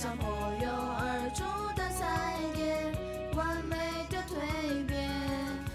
[0.00, 0.30] 像破
[0.60, 1.42] 蛹而出
[1.74, 2.06] 的彩
[2.54, 2.62] 蝶，
[3.36, 3.74] 完美
[4.08, 5.10] 的蜕变。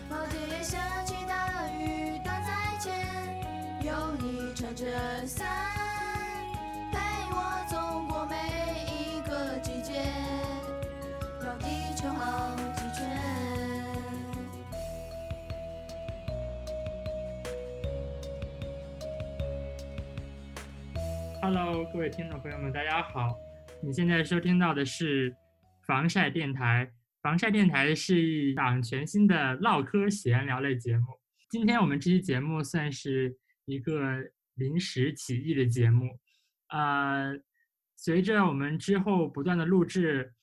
[0.09, 2.95] 老天爷下起大雨挡在前，
[3.81, 4.85] 有你撑着
[5.27, 5.45] 伞，
[6.89, 6.97] 陪
[7.31, 7.75] 我走
[8.07, 8.37] 过每
[8.87, 10.05] 一个季节，
[11.41, 13.03] 绕地球好几圈。
[21.41, 23.37] Hello，各位听众朋友们，大家好！
[23.85, 25.35] 你现在收听到的是
[25.85, 26.89] 防晒电台。
[27.21, 31.05] 防晒电台是一档全新的唠嗑闲聊类节目。
[31.49, 36.17] 今天我们这期节目算是一个临时起意的节目。
[36.69, 37.37] 呃，
[37.97, 40.33] 随着我们之后不断的录制，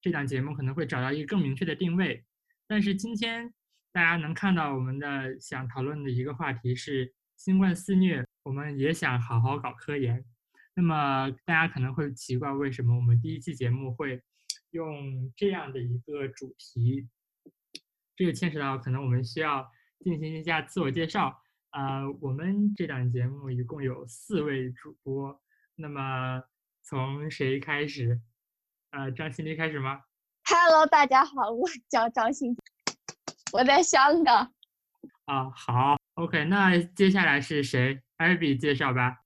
[0.00, 2.24] 这档节目可能会找到一个更明确的定位。
[2.66, 3.54] 但是今天
[3.92, 10.24] 大家能看到我们的想讨论的一个话题是新冠肆虐，我们也想好好搞科研。
[10.78, 14.22] 那么大家可能会奇怪，为什么我们第一期节目会
[14.70, 17.08] 用这样的一个主题？
[18.14, 21.42] 这个牵扯到可能我们需要进行一下自我介绍。
[21.72, 25.42] 呃，我们这档节目一共有四位主播，
[25.74, 26.44] 那么
[26.84, 28.20] 从谁开始？
[28.92, 30.02] 呃，张新丽开始吗
[30.44, 32.56] ？Hello，大家好，我叫张欣，
[33.52, 34.52] 我在香港。
[35.24, 39.24] 啊，好，OK，那接下来是谁？Abby 介绍吧。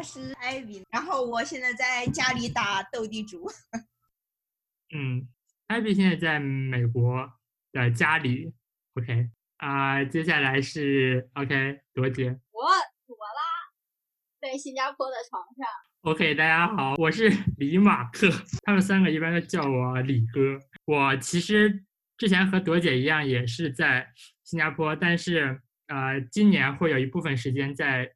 [0.00, 3.46] 我是艾比，然后我现在在家里打斗地主。
[4.96, 5.28] 嗯
[5.68, 7.30] ，Abby 现在在美国
[7.70, 8.50] 的家里
[8.94, 12.62] ，OK 啊、接下来是 OK 朵姐我
[13.06, 15.66] 朵拉，在新加坡的床上。
[16.10, 18.26] ，OK 大家好，我是 李马克，
[18.64, 20.58] 他们三个一般都叫我李哥。
[20.86, 21.84] 我其实
[22.16, 24.10] 之前和朵姐一样，也是在
[24.44, 28.10] 新加坡，但是呃，今年会有一部分时间在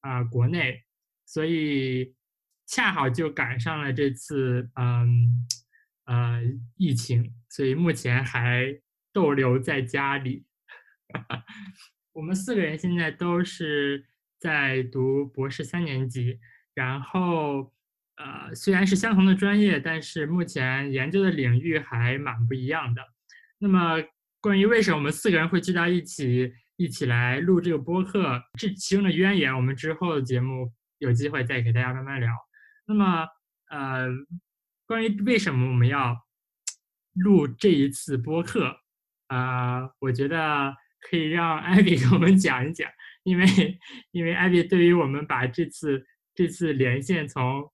[0.00, 0.82] 啊、呃国内，
[1.28, 2.14] 所以
[2.66, 5.46] 恰好就赶上了这次嗯
[6.06, 6.42] 呃
[6.76, 8.80] 疫情，所以目前还
[9.12, 10.46] 逗留在家里。
[12.14, 14.06] 我们四个人现在都是
[14.40, 16.40] 在读博士三年级，
[16.72, 17.74] 然后
[18.16, 23.02] 呃虽然是相同的专业，但是目前研究的领域还蛮不一样的。
[23.58, 24.02] 那么
[24.40, 32.32] 关于为什么我们四个人会聚到一起，一起来录这个播客，这其中的渊源，我们之后的节目有机会再给大家慢慢聊。
[32.86, 33.26] 那么
[33.70, 34.08] 呃，
[34.86, 36.16] 关于为什么我们要
[37.14, 38.76] 录这一次播客，
[39.28, 42.90] 呃、我觉得可以让艾比给我们讲一讲，
[43.24, 43.46] 因为
[44.12, 47.70] 因为艾比对于我们把这次这次连线从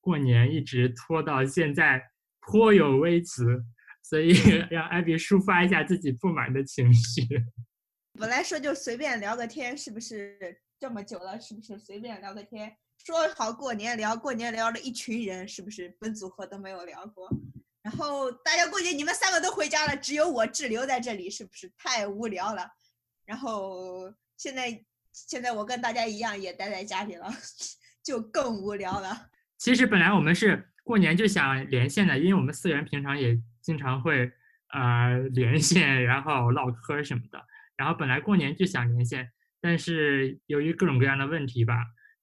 [0.00, 2.02] 过年一直拖到现在
[2.40, 3.64] 颇有微词，
[4.02, 4.32] 所以
[4.70, 7.22] 让艾比抒发一下自己不满的情绪。
[8.18, 11.40] 本来说就随便聊个天，是不是这么久了？
[11.40, 12.76] 是不是随便聊个天？
[13.02, 17.26] 说好过年聊，过年聊了一群人，是不是本组合都没有聊过？
[17.80, 22.68] 然后大家过年你们三个都回家了，只有我滞留在这里，是不是太无聊了？
[23.24, 27.32] 然后现在现在我跟大家一样也待在家里了，
[28.04, 29.30] 就更无聊了。
[29.56, 34.30] 其实本来我们是过年就想连线的，因为我们四人平常也经常会
[34.74, 37.42] 呃连线，然后唠嗑什么的。
[37.74, 39.32] 然后本来过年就想连线，
[39.64, 41.74] 但是由于各种各样的问题吧，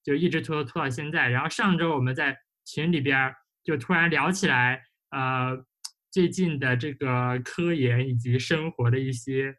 [0.04, 1.28] 就一直拖拖到现在。
[1.28, 5.66] 然后上周我们在群里边就突然聊起来，呃，
[6.12, 9.56] 最近的这个科研以及生活的一些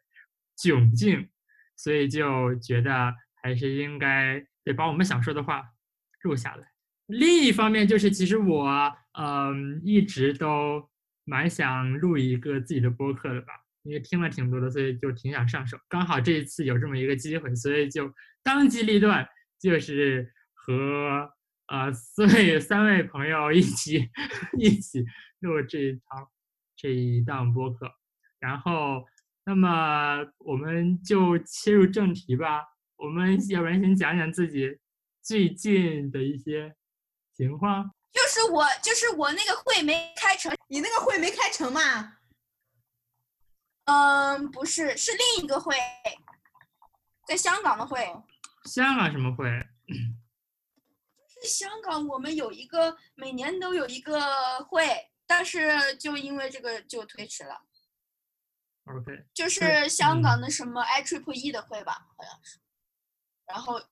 [0.56, 1.28] 窘境，
[1.76, 3.12] 所以就觉得
[3.42, 5.62] 还是应该得把我们想说的话
[6.22, 6.66] 录下来。
[7.08, 10.88] 另一方面就是，其实我嗯一直都
[11.24, 13.52] 蛮想录一个自己的播客的吧，
[13.84, 15.78] 因为听了挺多的，所以就挺想上手。
[15.88, 18.12] 刚好这一次有这么一个机会，所以就
[18.42, 19.28] 当机立断，
[19.60, 21.30] 就是和
[21.68, 24.10] 呃四位三位朋友一起
[24.58, 25.04] 一起
[25.40, 26.28] 录这一堂
[26.76, 27.90] 这一档播客。
[28.40, 29.04] 然后，
[29.44, 32.62] 那么我们就切入正题吧。
[32.96, 34.78] 我们要不然先讲讲自己
[35.22, 36.74] 最近的一些
[37.36, 37.90] 情况。
[38.12, 40.54] 就是我，就是我那个会没开成。
[40.68, 42.16] 你那个会没开成嘛？
[43.84, 45.76] 嗯，不是，是另一个会，
[47.26, 48.04] 在香港的会。
[48.64, 49.46] 香港什么会？
[51.28, 57.66] 是香港，我们有一个每年都有一个会，但是就因为这个就推迟了。
[58.84, 62.58] OK，就是香港的什么 I Triple E 的会吧，好像是，
[63.46, 63.82] 然后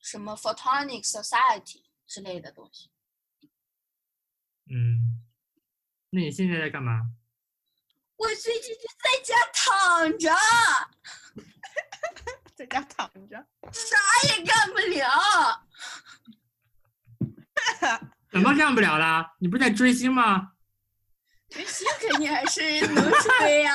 [0.00, 2.90] 什么 Photonic Society 之类的东西。
[4.68, 5.24] 嗯，
[6.10, 7.12] 那你现在在干嘛？
[8.16, 10.34] 我最近就在家躺着，
[12.56, 13.36] 在家躺着。
[13.72, 13.96] 啥
[14.28, 15.66] 也干不了。
[18.30, 19.34] 怎么干不了啦？
[19.38, 20.52] 你不是在追星吗？
[21.48, 23.74] 追星肯定还是能追呀、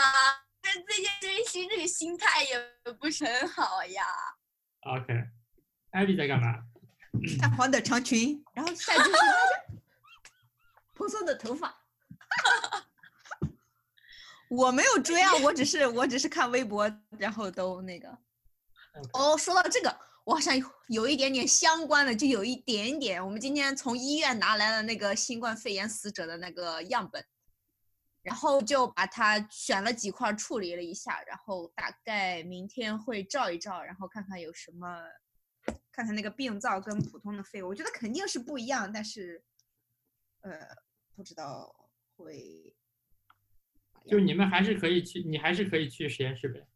[0.62, 2.60] 但最近追星这个心态也
[3.00, 4.06] 不是很好呀。
[4.82, 5.14] OK，
[5.92, 6.64] 艾比在干嘛？
[7.40, 9.26] 淡黄的长裙，然后下就是那个
[10.96, 11.76] 蓬松的头发。
[14.52, 18.10] 我没有追啊，我只是我只是看微博，然后都那个。
[19.14, 23.26] 哦，说到这个，我好像有有一点点相关的，就有一点点。
[23.26, 27.26] 我们今天从医院拿来了那个新冠肺炎死者的那个样本，
[28.24, 35.02] 然后就把它选了几块处理了一下，然后大概明天会照一照，然后看看有什么，
[35.94, 39.42] 看看那个病灶跟普通的肺，我觉得肯定是不一样，但是，
[40.42, 40.52] 呃，
[41.16, 41.74] 不知道
[42.18, 42.76] 会。
[44.08, 46.68] 就你们还是可以去，你还是可以去实验室呗。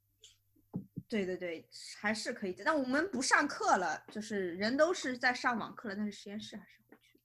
[1.07, 1.67] 对对对，
[1.99, 2.63] 还是可以的。
[2.63, 7.19] 但我们不上课了，就是人都是在上网课了，但是实验室还是会去。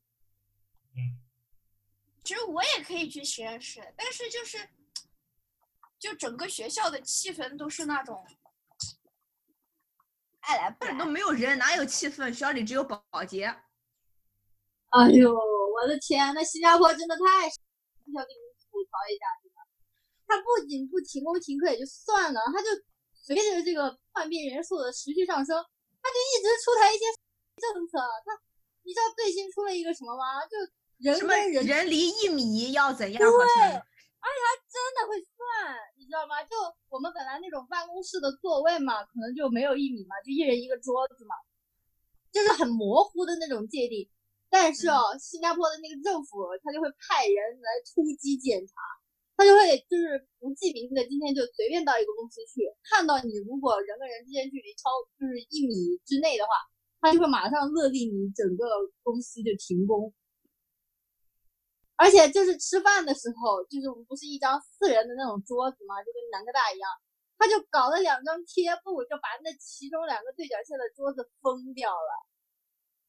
[2.23, 4.58] 其实我也可以去实验室，但是就是，
[5.99, 8.26] 就整个学校的气氛都是那种
[10.41, 10.99] 爱来不来。
[10.99, 12.26] 都没有人，哪有气氛？
[12.26, 13.47] 学校里只有保保洁。
[14.91, 17.23] 哎呦，我的天，那新加坡真的太……
[17.23, 19.25] 我想跟你们吐槽一下，
[20.30, 22.68] 真的，它不仅不停工停课也就算了，他就
[23.12, 25.56] 随着这个患病人数的持续上升，
[26.00, 27.04] 他就一直出台一些
[27.58, 27.98] 政策。
[28.24, 28.30] 他，
[28.84, 30.46] 你知道最新出了一个什么吗？
[30.46, 30.54] 就
[30.98, 33.18] 人什么跟人人离一米要怎样？
[33.20, 33.28] 对。
[34.22, 36.44] 而且他真的会算，你知道吗？
[36.44, 36.54] 就
[36.90, 41.34] 我们本来那种办公室的座位嘛，可能就没有一米嘛，就一人一个桌子嘛，
[42.30, 44.08] 就是很模糊的那种界定。
[44.50, 48.74] 但是哦，新加坡的那个政府他就会派人来突击检查，
[49.40, 56.52] 他就会就是不记名字的，今天就随便到一个公司去，看到你如果人跟人之间距离超就是一米之内的话，
[57.00, 58.69] 他就会马上勒令你整个
[59.02, 60.12] 公司就停工。
[61.96, 66.90] 而且就是吃饭的时候，就是我们不是一张四人的那种桌子嘛，就跟南科大一样，
[67.38, 72.12] 他就搞了两张贴布，就把那其中两个对角线的桌子封掉了，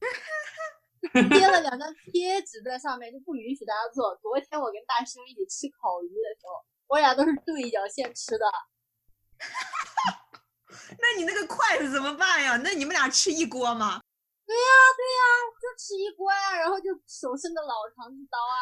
[1.30, 4.14] 贴了两张贴纸在上面，就不允许大家坐。
[4.16, 8.46] 昨天我跟大师兄一起吃烤鱼的时候，我俩都是对角线吃的，
[10.98, 12.56] 那你那个筷子怎么办呀？
[12.62, 14.00] 那你们俩吃一锅吗？
[14.44, 15.22] 对呀对呀
[15.62, 18.58] 就吃一锅呀，然后就手伸的老长刀啊，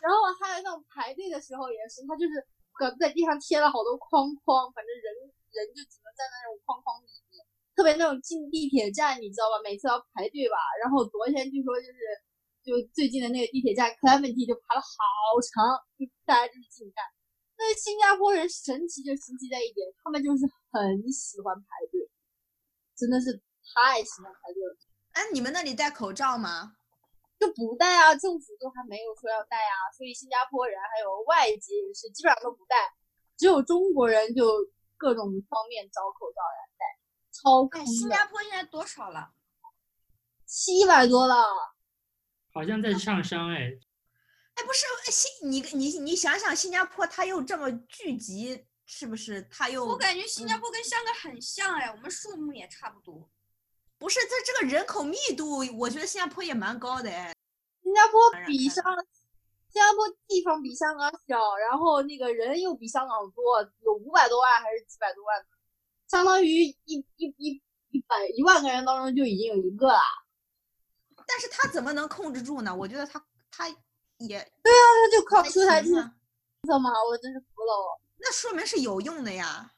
[0.00, 2.38] 然后还有那种排队的时候也是，他就是
[2.74, 5.06] 搁在地上贴了好多框框，反正人
[5.50, 7.23] 人就只能站在那种框框里面，
[7.74, 9.60] 特别那种进地铁站，你知道吧？
[9.62, 11.98] 每次要排队吧，然后昨天据说就是
[12.62, 14.88] 就最近的那个地铁站 Clementi 就排了好
[15.42, 17.02] 长，就大家就是进站。
[17.56, 22.02] 那新加坡人神奇就神奇在一点，他们就是很喜欢排队，
[22.98, 23.30] 真的是
[23.74, 24.74] 太喜欢排队了。
[25.14, 26.74] 哎，你们那里戴口罩吗？
[27.38, 32.74] 就不戴啊，政府都还没有说要戴啊，所以新加坡人还有外籍人士基本上都不戴，
[33.36, 34.46] 只有中国人就
[34.96, 36.58] 各种方面找口罩来
[37.44, 39.32] 戴，超哎，坑的，新加坡现在多少了？
[40.46, 41.44] 七百多了，
[42.52, 43.70] 好像在上升哎，
[44.54, 49.42] 哎，不是新你你你想想，新加坡它又这么聚集，是不是？
[49.50, 53.28] 它又我感觉新加坡跟香港很像哎，我们数目也差不多。
[53.98, 57.34] 不是它这个人口密度，我觉得新加坡也蛮高的哎。
[57.82, 58.84] 新加坡比香
[59.72, 65.46] 新加坡地方比香港小，然后那个人又比香港多，有五百多万还是几百多万，
[66.08, 66.76] 相当于一
[67.16, 70.00] 一一一百一万个人当中就已经有一个了。
[71.26, 72.74] 但是他怎么能控制住呢？
[72.74, 76.14] 我觉得他他也对啊，他就靠还出台政行啊
[76.66, 78.00] 策嘛，我真是服了我。
[78.18, 79.70] 那说明是有用的呀。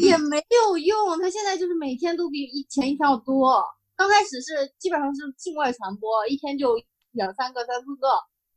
[0.00, 3.60] 也没有用，他现在就是每天都比以前一天要多。
[3.96, 6.80] 刚开始是基本上是境外传播，一天就
[7.10, 8.08] 两三个、三四个，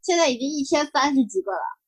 [0.03, 1.80] 现在已经一天三十几个了。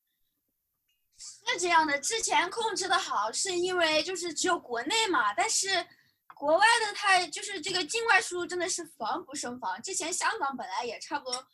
[1.46, 5.68] 是这样的，之前控制的好，是因为就是只有国内嘛，但是
[6.34, 9.80] 国外的它就是这个境外输入真的是防不胜防。
[9.82, 11.46] 之前香港本来也差不多，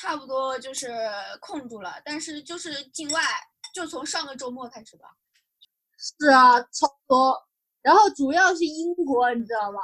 [0.00, 0.92] 差不多就是
[1.40, 3.22] 控住了，但是就是境外，
[3.74, 5.08] 就从上个周末开始吧。
[5.98, 7.42] 是啊，超多。
[7.82, 9.80] 然后主要是英国，你知道吗？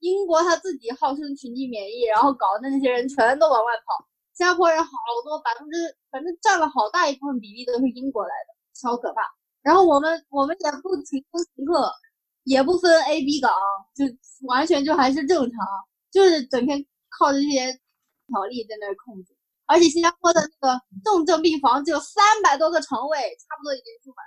[0.00, 4.06] 英国他自己号称群体免疫，然后搞的那些人全都往外跑。
[4.34, 4.90] 新加坡人好
[5.24, 9.22] 多，百分之反正占了好大一部分比例都是英国来的，超可怕。
[9.62, 11.90] 然后我们我们也不停工停课，
[12.44, 13.50] 也不分 A、B 岗，
[13.94, 14.04] 就
[14.46, 15.66] 完全就还是正常，
[16.12, 16.84] 就是整天
[17.18, 17.72] 靠这些
[18.26, 19.34] 条例在那儿控制。
[19.66, 24.24] 而且新加坡的那个重症病房只有三百多个床位，差不多已经住满。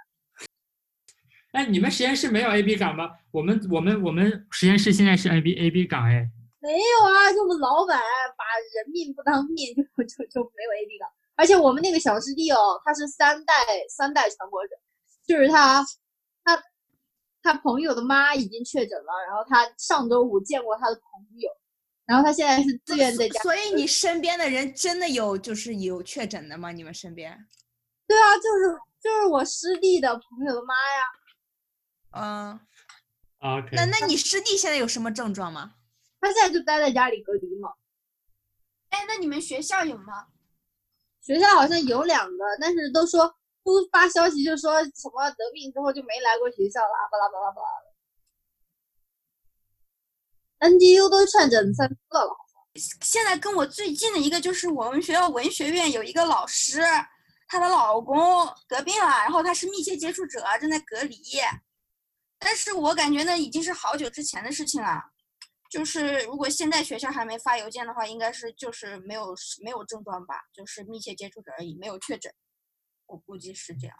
[1.52, 3.12] 哎，你们实验室没有 A B 岗吗？
[3.32, 6.28] 我们我们我们实验室现在是 A B A B 岗哎，
[6.60, 8.02] 没有啊，就我们老板
[8.36, 11.14] 把人命不当命，就就就没有 AD 了。
[11.38, 13.54] 而且我们那个小师弟哦，他是三代
[13.90, 14.76] 三代传播者，
[15.26, 15.86] 就是他
[16.44, 16.62] 他
[17.44, 21.04] 他朋友的妈已经确诊了，然后他上周五见过他的朋
[21.40, 21.50] 友，
[22.06, 23.40] 然后他现在是自愿在家。
[23.42, 26.72] 所以你身边的人真的有就是有确诊的吗？
[26.72, 27.38] 你们身边？
[28.08, 31.06] 对啊，就是就是我师弟的朋友的妈呀。
[32.12, 32.60] 嗯
[33.40, 35.76] ，OK，那那你师弟现在有什么症状吗？
[36.20, 37.70] 他现在就待在家里隔离嘛。
[38.90, 40.30] 哎，那你们学校有吗？
[41.28, 43.28] 学校好像有两个，但是都说
[43.62, 47.88] 都发消息就说什么得病之后就没来过学校啦，巴拉巴拉巴拉的。
[50.70, 52.34] NGU 都确诊三个了，
[53.02, 56.82] 现在跟我最近的一个就是我们学校文学院有一个老师，
[57.50, 58.18] 她的老公
[58.70, 61.22] 得病了，然后她是密切接触者，正在隔离。
[62.40, 65.04] 但是我感觉那已经是好久之前的事情了。
[65.70, 72.34] 就是如果现在学校还没发邮件的话，应该是就是没有没有症状吧，就是密切接触者而已，没有确诊。
[73.06, 73.96] 我估计是这样。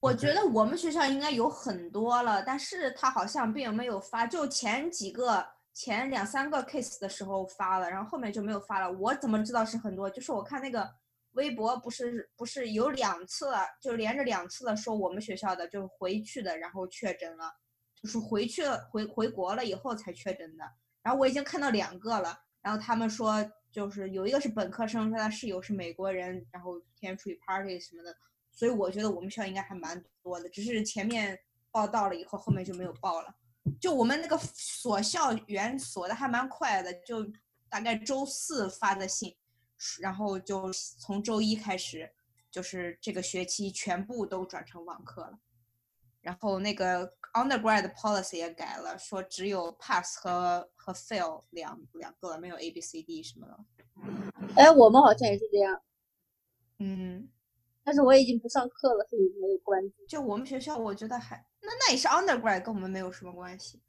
[0.00, 8.90] 我觉得我们学校应该有很多了，但是他好像并没有发，就前几个前两三个 case 的时候发了，然后后面就没有发了。
[8.92, 10.08] 我怎么知道是很多？
[10.08, 10.90] 就是我看那个
[11.32, 17.52] 微博，不是不是有两次了，就连着两次的说我们学校的就回去的，然后确诊了，
[18.02, 20.64] 就是回去了回回国了以后才确诊的。
[21.02, 28.14] 然后我已经看到两个了，然后他们说就是有一个是本科生，说他室友是美国人，然后天天出去 party 什么的。
[28.52, 31.38] 所以我觉得我们学校应该还蛮多的，只是前面
[31.70, 33.34] 报到了以后，后面就没有报了。
[33.80, 37.24] 就我们那个锁校园锁的还蛮快的，就
[37.68, 39.34] 大概周四发的信，
[40.00, 42.10] 然后就从周一开始，
[42.50, 45.38] 就是这个学期全部都转成网课了。
[46.20, 53.58] 然后那个 undergrad policy 也改了，说只有 pass 和和 fail 两两个，没有 A B C D 什么的。
[54.56, 55.80] 哎，我们好像也是这样，
[56.78, 57.28] 嗯。
[57.82, 60.06] 但是我已经不上课了，所以没有关注。
[60.06, 63.82] 就我们学校，我觉得还那那也是 undergrad，跟我们没有什么关系。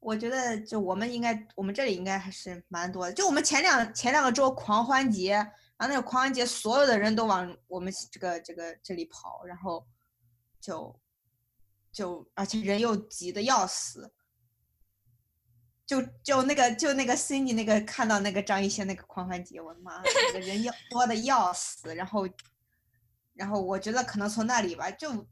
[0.00, 3.12] 我觉得就我们应该，我们这里应该还是蛮多的。
[3.12, 9.84] 就我们前两前两个周狂欢节，然后那个狂欢节，所有的人都往我们这个这个这里跑，然后
[10.60, 10.94] 就
[11.92, 14.12] 就而且人又挤得要死。
[15.86, 22.28] 就就那个就那个 Cindy 那个看到那个张艺兴那个狂欢节，我的妈，那个人要多的要死，然后。
[23.34, 25.24] 然后我觉得可能从那里吧，就，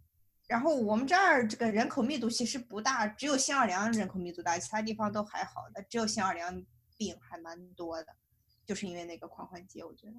[0.46, 6.64] 然后我们这儿这个人口密度其实不大，只有新奥尔良人口密度大，其他地方都还好的，只有新奥尔良
[6.96, 8.14] 病还蛮多的，
[8.64, 10.12] 就是因为那个狂欢节，我觉得。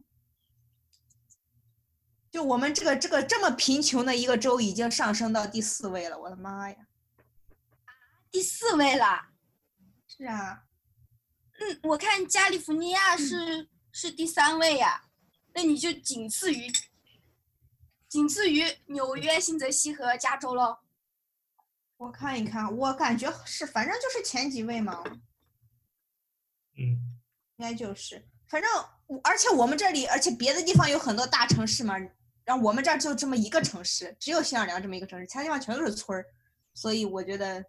[2.37, 6.77] 就我们这个这个这么贫穷的一个州，已经上升到第四位了，我的妈呀！
[8.29, 9.29] 第四位了。
[10.07, 10.65] 是啊。
[11.59, 15.05] 嗯，我看加利福尼亚是、嗯、是第三位呀，
[15.55, 16.71] 那你就仅次于。
[18.07, 20.77] 仅次于纽约、新泽西和加州喽。
[21.97, 25.03] 我看一看，我感觉是，反正就是前几位嘛。
[26.77, 26.85] 嗯，
[27.55, 28.69] 应该就是，反正
[29.23, 31.95] 而且我们这里，而且别的地方有很多大城市嘛，
[32.47, 36.25] 然后我们这儿就这么一个城市，只有新奥尔良这么一个城市，其他地方全都是村儿，
[36.73, 37.65] 所以我觉得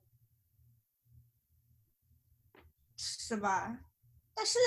[2.97, 3.77] 是吧？
[4.35, 4.59] 但是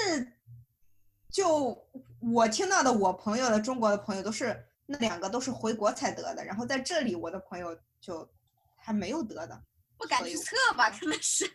[1.31, 1.89] 就
[2.19, 4.67] 我听到的，我朋友的中国的朋友都是。
[4.87, 8.29] 那两个都是回国才得的，然后在这里我的朋友就
[8.75, 9.63] 还没有得的，
[9.97, 11.49] 不敢去测吧，真的是。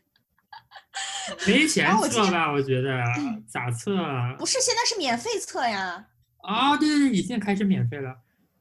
[1.46, 2.50] 没钱测吧？
[2.50, 3.04] 我觉得
[3.46, 4.34] 咋测啊？
[4.38, 6.08] 不是，现在是免费测呀。
[6.38, 8.16] 啊，对对对，已经开始免费了。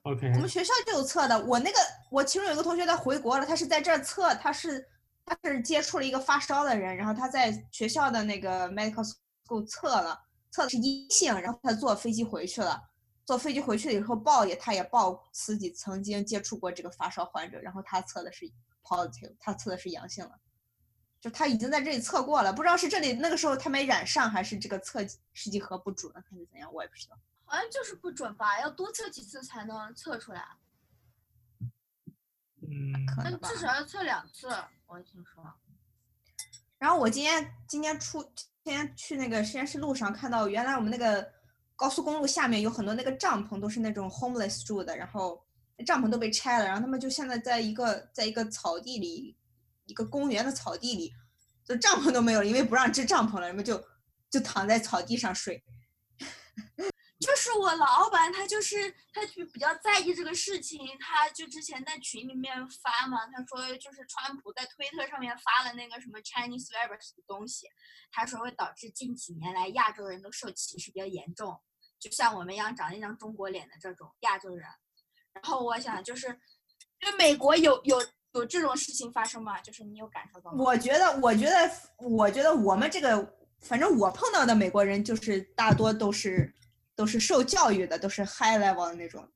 [0.06, 0.32] OK。
[0.34, 1.78] 我们学校就有测的，我那个
[2.10, 4.88] 我其中有一个同学他回国了，他是在这儿测，他是
[5.26, 9.04] 他是接触了一个发烧的人，然后他在学校的那个 medical
[9.48, 10.20] school 测了，
[10.52, 12.82] 测的是阴性，然后他坐飞机回去了。
[13.26, 18.46] 坐飞机回去了以后报也，他也报自己曾经接触过这个发烧患者，然后他测的是
[18.84, 20.32] positive，他测的是阳性了，
[21.20, 27.18] 就他已经在这里测过了，不知道是这里那个时候他没染上，还是这个测试剂盒不准，还是怎样，我也不知道。
[27.46, 30.46] 好像就是不准吧，要多测几次才能测出来。
[32.62, 33.50] 嗯，可能吧。
[33.50, 34.50] 至少要测两次，
[34.88, 35.44] 我听说。
[36.78, 38.24] 然后我今天今天出
[38.64, 41.34] 今天去那个实验室路上看到，原来我们那个。
[41.78, 45.46] 高速公路下面有很多那个帐篷，都是那种 homeless 住的，然后
[45.86, 49.38] 帐篷都被拆了，然后他们就现在在一个在一个草地里，
[49.86, 51.14] 一个公园的草地里，
[51.66, 53.86] 就帐篷都没有了，因为不让支帐篷了，人们就
[54.30, 55.62] 就躺在草地上睡。
[57.20, 62.54] 就是我老板，他就是他就比较在意这个事情，他就之前在群里面
[62.84, 67.68] 发嘛，他说就是川普在推特上面发了那个什么 Chinese virus 的东西，
[68.12, 71.58] 他说会导致近几年来亚洲人都受歧视比较严重，
[72.00, 74.68] 就像我们一样长一张中国脸的这种亚洲人。
[75.34, 76.28] 然后我想就是，
[77.00, 78.02] 就美国有有
[78.34, 79.60] 有这种事情发生吗？
[79.62, 80.64] 就是你有感受到吗？
[80.64, 86.54] 我觉得，我觉得，我觉得我们这个，反正我碰到的美国人，就是大多都是
[86.96, 89.28] 都是受教育的，都是 high level 的那种，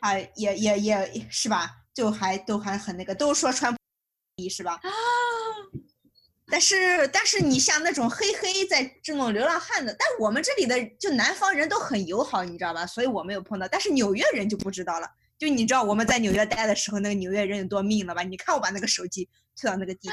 [0.00, 3.78] 啊也也也是吧，就还都还很那个，都说川普
[4.48, 4.72] 是吧？
[4.82, 4.90] 啊，
[6.48, 12.86] 但是但是你像那种黑黑在这种流浪汉的，但我们这里的就南方人都很友好，你知道吧？
[12.86, 15.08] 所以我没有碰到，但是纽约人就不知道了。
[15.38, 18.22] 就你知道我们在纽约待的时候，那个纽约人有多命了吧？
[18.22, 20.12] 你看我把那个手机推到那个地铁，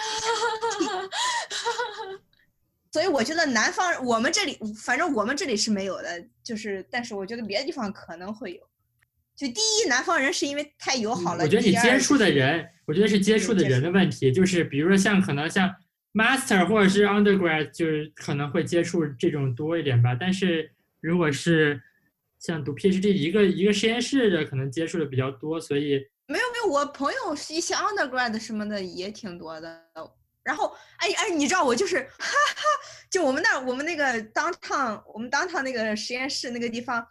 [2.94, 8.62] 所以我觉得南方我们这里，反正我们这里是没有的，就是但是我觉得别的地方可能会有。
[9.36, 11.44] 就第一，南方人是因为太友好了。
[11.44, 15.74] 我觉得你接触的人，我觉得是接触的人的问题，就是比如说像可能像
[16.14, 20.14] master 或者是 undergrad，就是可能会接触这种多一点吧。
[20.14, 20.70] 但是
[21.02, 21.82] 如果是
[22.38, 25.94] 像读 PhD 一个一个实验室的，可能接触的比较多，所以
[26.28, 29.84] 没有没有，我朋友是一些 undergrad 什么的也挺多的。
[30.44, 32.64] 然后，哎哎，你知道我就是，哈哈，
[33.10, 37.06] 就我们那我们那个当趟我们当趟那个实验室那个地方，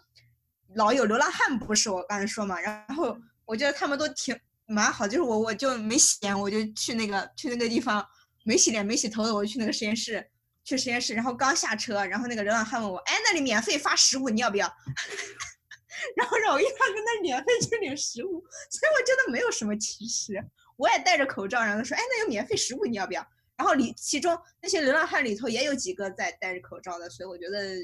[0.74, 2.60] 老有流浪汉，不是我刚才说嘛。
[2.60, 8.06] 然后我觉得他们都挺蛮好，就是我我就没洗脸，我就去那个去那个地方
[8.44, 10.30] 没洗脸没洗头的，我就去那个实验室
[10.62, 14.66] 去实验室，然后刚下车，然后那个流浪汉问我，哎，那里免费发食物，你要不要？
[16.16, 20.34] 然后让我一边跟那免费去领食物，所以我觉得没有什么歧视。
[20.82, 23.24] 我也戴着口罩，然后说：“哎，那有免费食物，你要不要？”
[23.56, 27.76] 然后里其中那些流浪汉里头也有几个在戴着口罩的，所以我觉得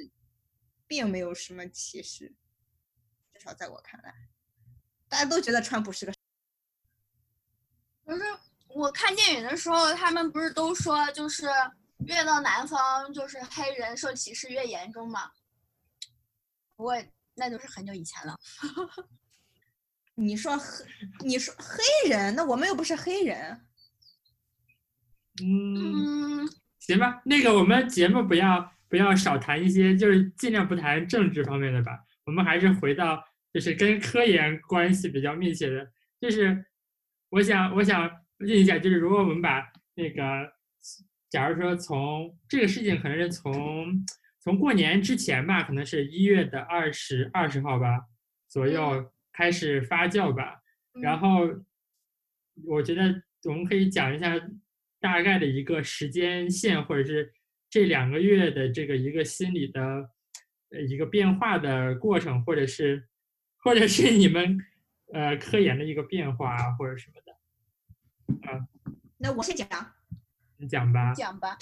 [0.88, 2.35] 并没有什么歧视，
[3.33, 4.12] 至少在我看来，
[5.09, 6.12] 大家都觉得川普是个
[8.05, 8.23] 可是
[8.67, 11.47] 我看电影的时候，他们不是都说，就是
[11.99, 15.31] 越到南方，就是黑人受歧视越严重嘛？
[16.75, 16.96] 不过
[17.35, 18.37] 那就是很久以前了。
[20.18, 20.85] 你说黑，
[21.24, 23.61] 你说黑人，那我们又不是黑人。
[25.40, 26.48] 嗯，嗯，
[26.81, 27.22] 行吧。
[27.24, 32.00] 那个我们节目不要不要少谈一些，就是尽量不谈政治方面的吧。
[32.26, 35.88] 我们还是回到就是跟科研关系比较密切的，
[36.20, 36.64] 就是
[37.31, 40.52] 我想我想问一下，就是如果我们把那个，
[41.31, 44.04] 假如说从这个事情可能是从
[44.40, 48.00] 从过年之前吧，可能是一月的二十二十号吧
[48.48, 50.61] 左右开始发酵吧，
[51.01, 51.29] 然嗯后
[52.64, 54.35] 我觉得我们可以讲一下
[54.98, 57.33] 大概的一个时间线，或者是
[57.70, 59.81] 这两个月的这个一个心理的
[60.70, 63.09] 呃一个变化的过程，或者是
[63.59, 64.59] 或者是你们
[65.12, 68.66] 呃科研的一个变化啊，或者什么的，
[69.18, 69.68] 那我先讲。
[70.57, 71.14] 你讲吧。
[71.14, 71.57] 讲吧。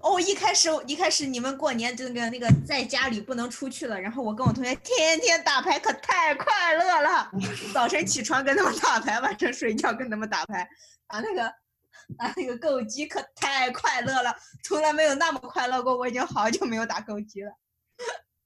[0.00, 7.30] 哦，一开始一开始你们过年那个那个在家里不能出去了，然后我跟我同学天天打牌，可太快乐了。
[7.74, 10.68] 早晨起床跟他们打牌，晚上睡觉跟他们打牌，
[11.08, 11.42] 打那个
[12.16, 15.96] 打那个斗鸡可太快乐了，从来没有那么快乐过。
[15.96, 17.52] 我已经好久没有打斗鸡了。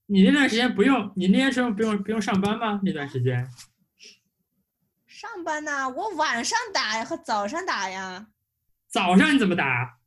[0.06, 2.80] 你那段时间不用，你那段时候不用不用上班吗？
[2.82, 3.48] 那段时间
[5.06, 8.26] 上班呐，我晚上打呀和早上打呀，
[8.88, 9.98] 早上你怎么打？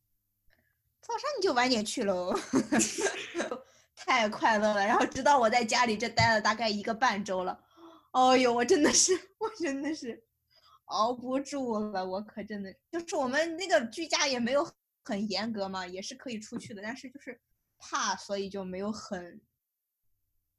[1.06, 2.34] 早上你就晚点去喽。
[3.96, 7.60] 太快乐了，然后直到我在家里这待了大概一个半周了，
[8.12, 10.24] 哦呦，我真的是，我真的是
[10.86, 14.70] 熬不住了，我可真的就是我们那个居家也没有
[15.04, 17.40] 很严格嘛，也是可以出去的，但是就是
[17.80, 19.42] 怕，所以就没有很，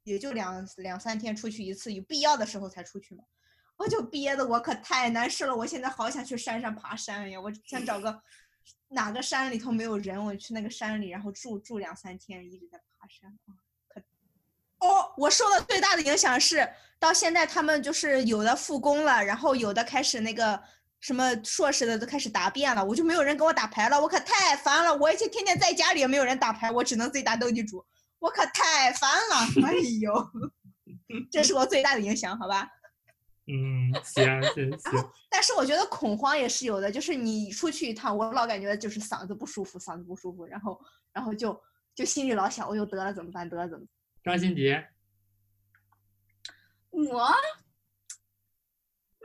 [0.03, 3.23] 也就两两三天出去一次，有必要的时候才出去嘛。
[3.77, 7.39] 我就憋得我可太难受了，我现在好想去山上爬山呀！
[7.39, 8.21] 我想找个
[8.89, 13.29] 哪个山里头没有人，我去那个山里，然后住住两三天，一直在爬山。
[13.45, 13.55] 啊
[13.87, 14.01] 可
[14.79, 16.67] 哦，我受的最大的影响是，
[16.99, 20.61] 到现在他们就是有的复工了，然后有的开始那个
[20.99, 24.95] 什么硕士的都开始答辩了，我就没有人跟我打牌了，我可太烦了。
[24.95, 27.83] 我以前天天在家里也没有人打牌，我只能自己打斗地主，
[28.19, 29.67] 我可太烦了。
[29.67, 30.31] 哎呦，
[31.31, 32.69] 这是我最大的影响，好吧？
[33.49, 40.79] 嗯，行行 行，但是我觉得恐慌也是有的，就是你出去一趟，我老感觉就是嗓子不舒服，嗓子不舒服，然后
[41.13, 41.57] 然后就
[41.95, 43.49] 就心里老想，我又得了怎么办？
[43.49, 43.85] 得了怎么
[44.23, 44.35] 办？
[44.35, 44.85] 张新杰，
[46.89, 47.31] 我，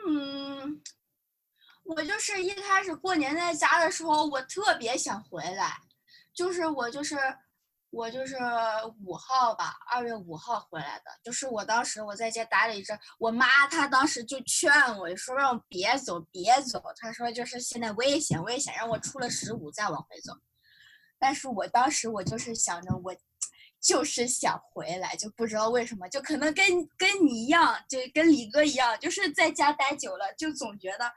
[0.06, 0.80] 嗯，
[1.82, 5.76] 我就是一开始过年在家的时候，我特别想回来，
[6.32, 7.16] 就是我就是
[7.92, 8.36] 我就是
[9.04, 11.10] 五号吧，二月五号回来的。
[11.22, 16.82] 就是我当时我在家待了一阵，我妈她当时就劝我说让我别走，别走。
[16.96, 20.32] 她说就是现在危险，危险，让我出了十五再往回走。
[21.18, 23.14] 但是我当时我就是想着我
[23.78, 26.64] 就是想回来，就不知道为什么，就可能跟
[26.96, 31.12] 跟你一样，就跟李哥一样，就是在家待久了，就总觉得，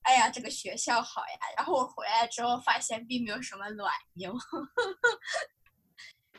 [0.00, 1.38] 哎呀这个学校好呀。
[1.58, 4.34] 然后我回来之后发现并没有什么卵用。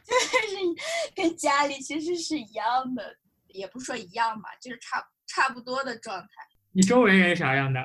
[0.05, 0.13] 就
[0.47, 6.27] 是跟家里其实是一样的，也不说一样吧，就是差差不多的状态。
[6.71, 7.81] 你周围人啥样的？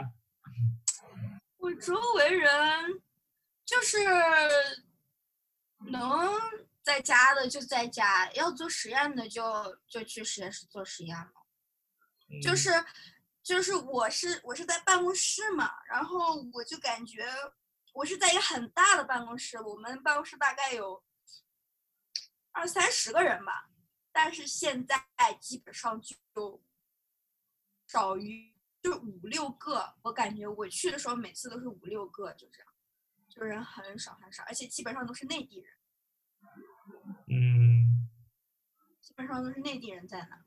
[1.57, 2.51] 我周围人
[3.65, 3.99] 就是
[5.91, 6.29] 能
[6.83, 11.33] 在家的就在家，要做实验的就就去实验室做实验了。
[12.43, 12.85] 就嗯是
[13.43, 17.27] 就是我是我是在办公室嘛，然后我就感觉
[17.93, 21.03] 我是在一个很大的办公室，我们办公室大概有
[22.53, 23.71] 二三十个人吧，
[24.13, 24.97] 但是现在
[25.41, 26.17] 基本上就
[27.87, 32.73] 少于就五六个，我感觉我去的时候每次都是五六个，就这样，
[33.29, 35.73] 就人很少很少，而且基本上都是内地人，
[37.29, 38.09] 嗯，
[39.01, 40.45] 基本上都是内地人在那。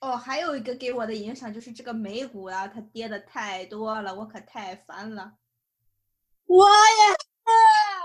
[0.00, 5.38] 哦，还有一个给我的影响就是这个美股啊，它跌的太多了，我可太烦了。
[6.46, 6.74] 我也
[7.12, 7.21] 是，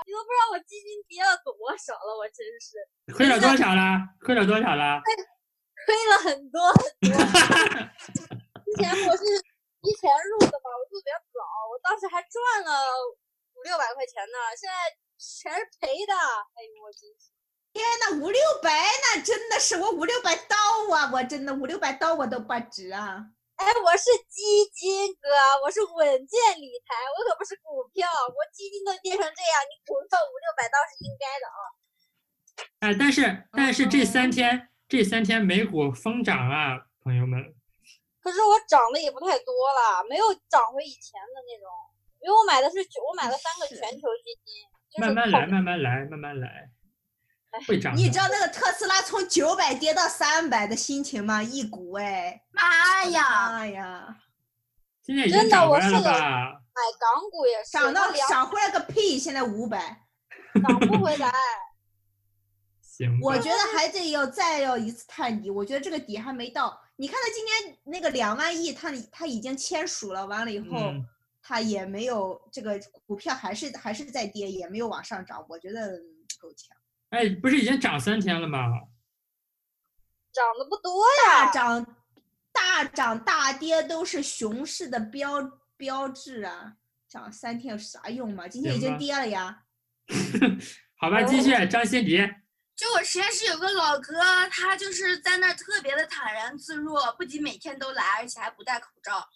[0.08, 2.80] 你都不知道我基金跌了多少了，我真是
[3.12, 4.08] 亏了多少了？
[4.24, 5.04] 亏了多少了？
[5.04, 7.12] 亏了很多很多。
[8.64, 9.24] 之前我是
[9.84, 12.72] 提前入的吧，我入的比较早，我当时还赚了
[13.52, 16.16] 五六百块钱呢，现在全是赔的。
[16.16, 17.36] 哎呦，我真是。
[17.76, 20.56] 天呐，五六百那真的是我五六百刀
[20.96, 21.12] 啊！
[21.12, 23.28] 我真的五六百刀我都不值啊！
[23.58, 25.30] 哎，我是基金哥，
[25.66, 28.06] 我是稳健理财，我可不是股票。
[28.30, 31.60] 我基金都跌成这样，你股票五六百倒是应该的啊。
[32.86, 37.42] 哎，但是但是这三哦天这三天美股疯涨啊，朋友们。
[38.22, 41.66] 可是我涨的也不太多了，没有涨回以前的那种，
[42.22, 46.70] 因为我买的是我买了三个全球基金，就是慢慢来，慢慢来，慢慢来，
[47.68, 47.96] 会涨。
[47.96, 51.42] 你知道那个特斯拉从九百跌到三百的心情吗？
[51.42, 53.50] 一股哎，妈呀！
[53.52, 54.18] 妈呀，
[55.02, 56.20] 现在已经真的涨回来了我是的吧？
[56.20, 59.18] 买港股也是，涨到两涨回来个屁！
[59.18, 60.06] 现在五百，
[60.62, 61.32] 涨不回来。
[62.82, 66.80] 行，我觉得还得要再要一次探底，我觉得这个底还没到。
[66.96, 70.78] 你看他今天那个两万亿，他他已经签署了，完了以后。
[70.78, 71.06] 嗯
[71.50, 75.98] 它也没有这个股票还是还是在跌，也没有往上涨，我觉得
[76.42, 76.77] 够呛。
[77.10, 78.68] 哎，不是已经涨三天了吗？
[80.34, 81.96] 涨得不多呀，大涨
[82.52, 86.74] 大涨大跌都是熊市的标标志啊，
[87.08, 88.48] 涨三天有啥用嘛？
[88.48, 89.64] 今天已经跌了呀。
[91.00, 92.18] 好吧，继续，张新迪。
[92.76, 99.28] 就我实验室有个老哥，他就是在那儿特别的坦然自若，不仅每天都来，而且还不戴口罩。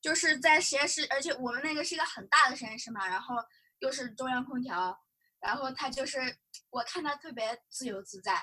[0.00, 3.34] 就是在实验室，而且我们那个是一个很大的实验室嘛，然后
[3.80, 4.98] 又是中央空调，
[5.40, 6.18] 然后他就是
[6.70, 8.42] 我看他特别自由自在，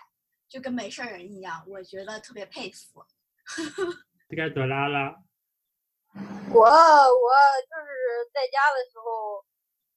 [0.49, 3.03] 就跟没事人一样，我觉得特别佩服。
[4.29, 5.15] 这该朵拉拉。
[6.53, 7.29] 我我
[7.65, 7.89] 就是
[8.31, 9.43] 在家的时候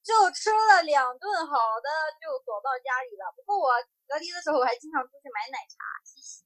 [0.03, 1.89] 就吃了两顿好的，
[2.21, 3.33] 就躲到家里了。
[3.37, 3.69] 不过我
[4.09, 6.45] 隔离的时候，我还经常出去买奶茶，嘻嘻。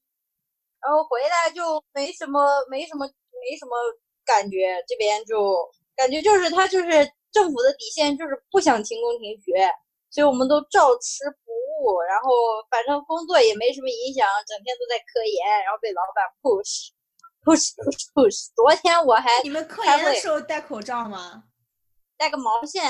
[0.80, 3.76] 然后回来就没什么没什么没什么
[4.24, 6.88] 感觉，这边就感觉就是他就是
[7.30, 9.52] 政府的底线就是不想停工停学，
[10.10, 11.24] 所以我们都照吃
[12.04, 12.30] 然后
[12.70, 16.92] 反正工作也没什么影响，整天都在科研，然后被老板 push
[17.44, 18.52] push push push。
[18.54, 21.44] 昨天我还你们科研的时候戴口罩吗？
[22.20, 22.84] 戴个毛线，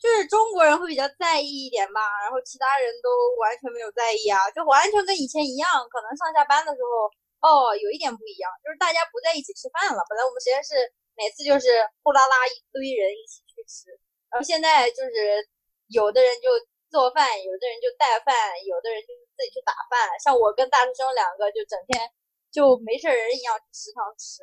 [0.00, 5.68] 就是中国人会比较在意一点吧，然后其他人都完全没有在意啊，就完全跟以前一样。
[5.92, 7.12] 可能上下班的时候，
[7.44, 10.00] 哦，有一点不一样，就是大家不在一起吃饭了。
[10.08, 10.72] 本来我们实验室
[11.12, 11.68] 每次就是
[12.02, 13.92] 呼啦啦一堆人一起去吃，
[14.32, 15.44] 然后现在就是
[15.92, 16.48] 有的人就
[16.90, 18.34] 做饭，有的人就带饭，
[18.66, 20.18] 有的人就自己去打饭。
[20.18, 22.12] 像我跟大师兄两个就整天
[22.50, 24.42] 就没事人一样去食堂吃。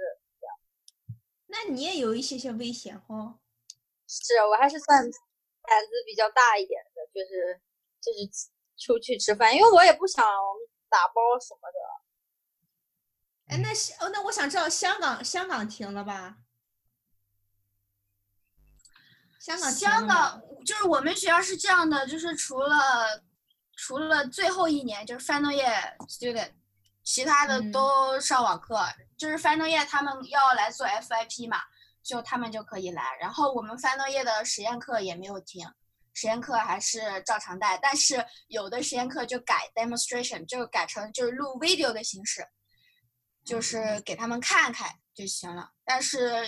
[1.50, 3.40] 那你也有一些些危险哈。
[4.08, 7.62] 是我还是算胆子比较大一点的，就是
[8.02, 8.20] 就是
[8.78, 10.26] 出去吃饭，因为我也不想
[10.90, 11.78] 打包什么的。
[13.48, 16.38] 哎，那是哦，那我想知道香港香港停了吧？
[19.48, 23.24] 香港香港就是我们学校是这样的，就是除了
[23.78, 26.52] 除了最后一年就是 final year student，
[27.04, 28.78] 其他的嗯都上网课。
[29.18, 31.62] 就是 final year 他们要来做 FIP 嘛，
[32.04, 33.02] 就他们就可以来。
[33.22, 35.66] 然后我们 final year 的实验课也没有停，
[36.14, 42.46] 实验课还是照常带，但是有的实验课就改 demonstration，就改成就是录 video 的形式，
[43.46, 45.72] 就是给他们看看就行了。
[45.84, 46.48] 但是呃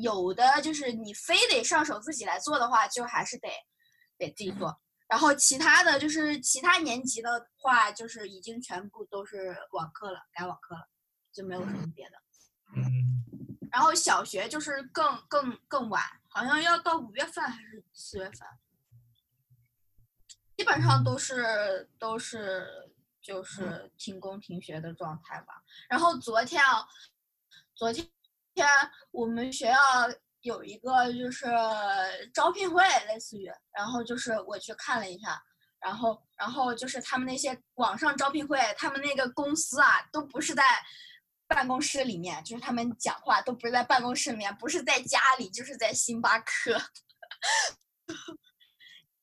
[0.00, 3.48] 有的就是你非得上手自己来做的话，就还是得
[4.16, 4.80] 得自己做。
[5.06, 10.88] 然后其他的就是其他年级的话，就是已经全部都是网课了，改网课了，
[11.30, 12.16] 就没有什么别的。
[12.74, 13.22] 嗯，
[13.70, 18.48] 然后小学就是更更更晚，好像要到五月份还是四月份，
[20.56, 22.66] 基本上都是都是
[23.22, 25.62] 就是停工停学的状态吧。
[25.88, 26.84] 然后昨天啊，
[27.76, 28.08] 昨天
[29.10, 29.78] 我们学校
[30.40, 31.46] 有一个就是
[32.32, 35.38] 招聘会，类似于，然后就是我去看了一下，
[35.78, 40.62] 然后然后就是他们那些网上招聘会，他们那个公司啊，都不是在
[41.46, 46.80] 办公室里面，就是他们讲话都不是在办公室里面，不是在家里，就是在星巴克。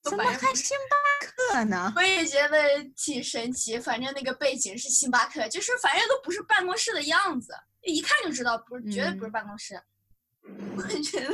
[0.04, 1.92] 怎么还星巴克呢？
[1.96, 9.82] 我也觉得挺神奇，反正那个背景是星巴克，就是反正都不是办公室的样子，一看就知道不是，绝对不是嗯办公室。
[10.76, 11.30] 我觉得，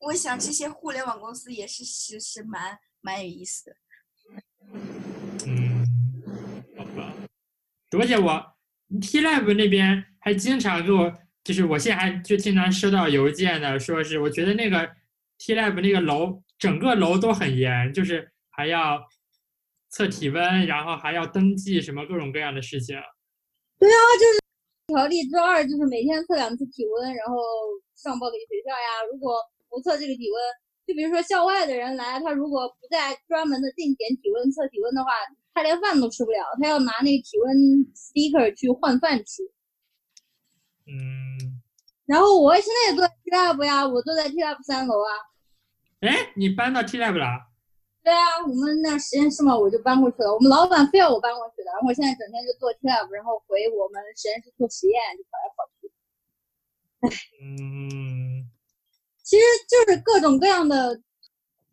[0.00, 3.76] 我想这些互联网公司也是是是蛮蛮有意思的。
[5.46, 5.84] 嗯，
[6.76, 7.12] 好吧。
[7.92, 8.56] 而且我
[9.00, 11.12] T Lab 那边还经常给我，
[11.44, 14.96] 就是我现在还就经常收到邮件的，说是我觉得那个
[15.38, 19.00] T Lab 那个楼整个楼都很严，就是还要
[19.90, 22.96] 测体温，然后还要登记什么各种各样的事情。
[24.86, 27.36] 条例之二就是每天测两次体温，然后
[27.94, 29.04] 上报给学校呀。
[29.10, 29.36] 如果
[29.70, 30.36] 不测这个体温，
[30.86, 35.10] 就比如说校外的人来，他如果不在专门的定点体温测体温的话，
[35.54, 37.56] 他连饭都吃不了，他要拿那个体温
[37.94, 39.42] sticker 去换饭吃。
[40.86, 41.62] 嗯，
[42.04, 45.10] 然后我现在也坐在 T lab 呀，我坐在 T lab 三楼啊。
[46.00, 47.24] 哎，你搬到 T Lab 了？
[48.04, 50.34] 对啊，我们那实验室嘛，我就搬过去了。
[50.34, 55.88] 我们老板非要我搬过去的，然后我现在整天就做 lab，然后回我们实验室做实验，就跑来跑去。
[57.40, 58.44] 嗯，
[59.22, 61.00] 其实就是各种各样的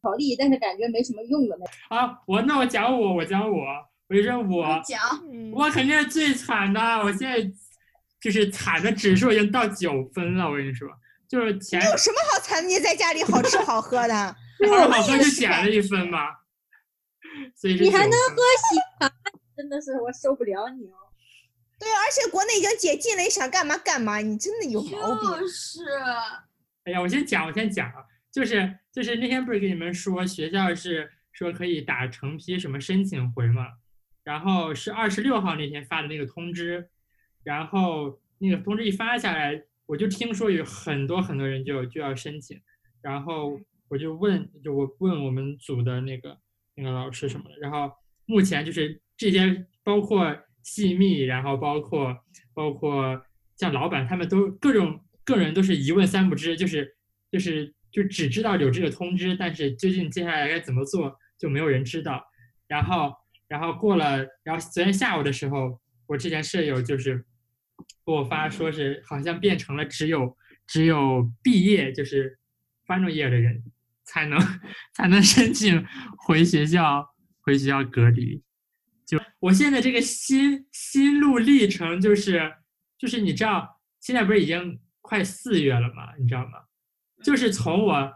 [0.02, 1.74] 条例，但是感觉没什么用的那种。
[1.90, 3.58] 啊，我那我讲我，我讲我，
[4.08, 7.42] 我就说我，讲，嗯我肯定是最惨的，我现在
[8.22, 10.88] 就是惨的指数已经到九分了，我跟你说，
[11.28, 12.70] 就是前有什么好惨的？
[12.70, 14.36] 你在家里好吃好喝的，
[14.70, 16.28] 好好喝就减了一分嘛，
[17.56, 19.14] 所以是9你还能喝喜茶？
[19.56, 20.98] 真的是我受不了你哦！
[21.80, 25.40] 对，而且国内已经解禁了，你想干嘛干嘛，你真的有毛病。
[25.40, 25.82] 就是
[26.84, 33.68] 哎呀，我先讲，我先讲啊，就是就是那天不是跟你们说学校是说可以打成批什么申请回嘛，
[34.24, 36.90] 然后是二十六号那天发的那个通知，
[37.44, 42.60] 然后那个通知一发下来，我就听说有很多很多人就就要申请，
[43.02, 43.60] 然后
[43.92, 46.38] 我就问，就我问我们组的那个
[46.76, 47.92] 那个老师什么的，然后
[48.26, 52.18] 目前就是这些包括细密，然后包括
[52.54, 53.22] 包括
[53.58, 56.96] 像老板他们都各种个人都是一问三不知，就是
[57.30, 62.24] 就是就只知道有这个通知，但是究竟接下来该怎么做就没有人知道。
[62.70, 63.14] 然后
[63.50, 67.26] 然后过了，然后昨天下午的时候，我之前舍友就是
[68.06, 72.40] 给我发说是好像变成了只有只有毕业就是
[72.88, 73.62] final year 的人
[74.12, 74.38] 才能
[74.94, 75.86] 才能申请
[76.18, 77.08] 回学校
[77.42, 78.44] 回学校隔离。
[79.06, 82.54] 就我现在这个心心路历程就是
[82.98, 86.60] 就是你知道现在不是已经快四月了嘛，你知道吗？
[87.24, 88.12] 就是从我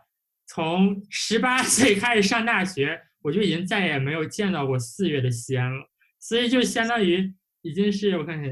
[0.45, 8.49] 从十八 岁开始上大学，我就已经再也没有见到过四月的西安了，所以就相当于已经是我看看，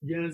[0.00, 0.30] 已经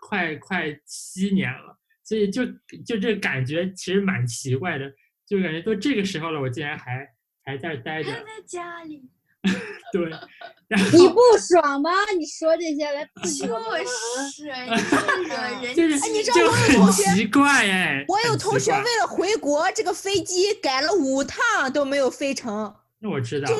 [0.00, 2.46] 快快七年了，所以就
[2.86, 4.92] 就这感觉其实蛮奇怪的，
[5.28, 7.06] 就感觉都这个时候了，我竟然还
[7.44, 9.02] 还在待着还，在家里，
[9.92, 10.08] 对，
[10.68, 11.90] 然后你不爽吗？
[12.18, 13.28] 你说这些来就？
[13.28, 23.52] 是这个 人就是哎你知道就我有很同学奇怪哎，我有同学为了回国，这个飞机改了五趟都没有飞成那我知道，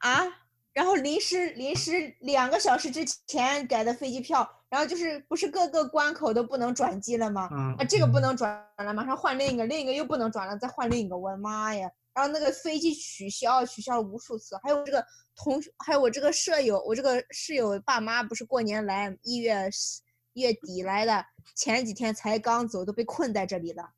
[0.00, 0.24] 啊，
[0.72, 7.48] 然后临时临时两个小时之前改的飞机票，然后就是不是各个关口都不能转机了吗？
[7.52, 11.90] 嗯啊，这个不嗯能转了，马上换另一个，另一个又不能转了，再换另一个，我的妈呀！
[12.14, 14.58] 然后那个飞机取消，取消了无数次。
[14.62, 15.04] 还有这个
[15.36, 20.02] 同学，还有我这个舍友，我这个室友爸妈不是过年来一月十
[20.32, 23.90] 一月底来的，前几天才刚走，都被困在这里了。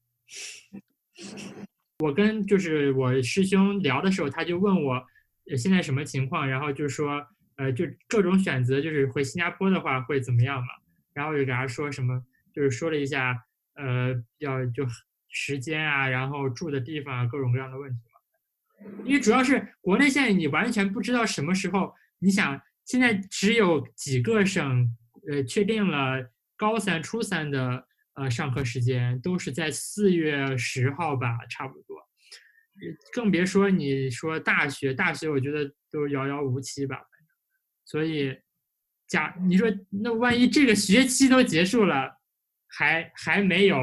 [1.98, 4.94] 我跟就是我师兄聊的时候，他就问我
[5.50, 7.26] 呃现在什么情况，然后就说
[7.60, 10.68] 呃就各种选择，就是回新加坡的话会怎么样嘛？
[11.12, 13.36] 然后就给他说什么，就是说了一下
[13.74, 14.86] 呃要就
[15.28, 18.88] 时间啊，然后住的地方啊各种各样的问题嘛。
[19.04, 24.88] 因为主要是国内现在你完全不知道什么时候，你想现在只有几个省
[25.28, 31.98] 呃确定了高三、初三的呃上课时间都是在四月十号吧，差不多。
[33.12, 36.96] 更别说你说大学，大学我觉得都遥遥无期吧。
[37.90, 38.38] 所以，
[39.09, 42.20] 假你说那万一这个学期都结束了，
[42.68, 43.76] 还还没有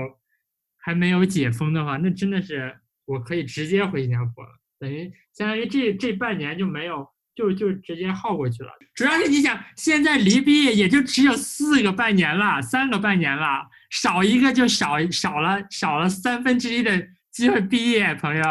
[0.77, 8.69] 还没有解封的话，那真的是我可以直接回新加坡了，等于相当于这这半年就没有就就直接耗过去了。
[8.95, 18.43] 主要是你想，现在离毕业也就只有四个半年了，三个半年了，少一个就少少了少了三分之一的机会毕业，朋友。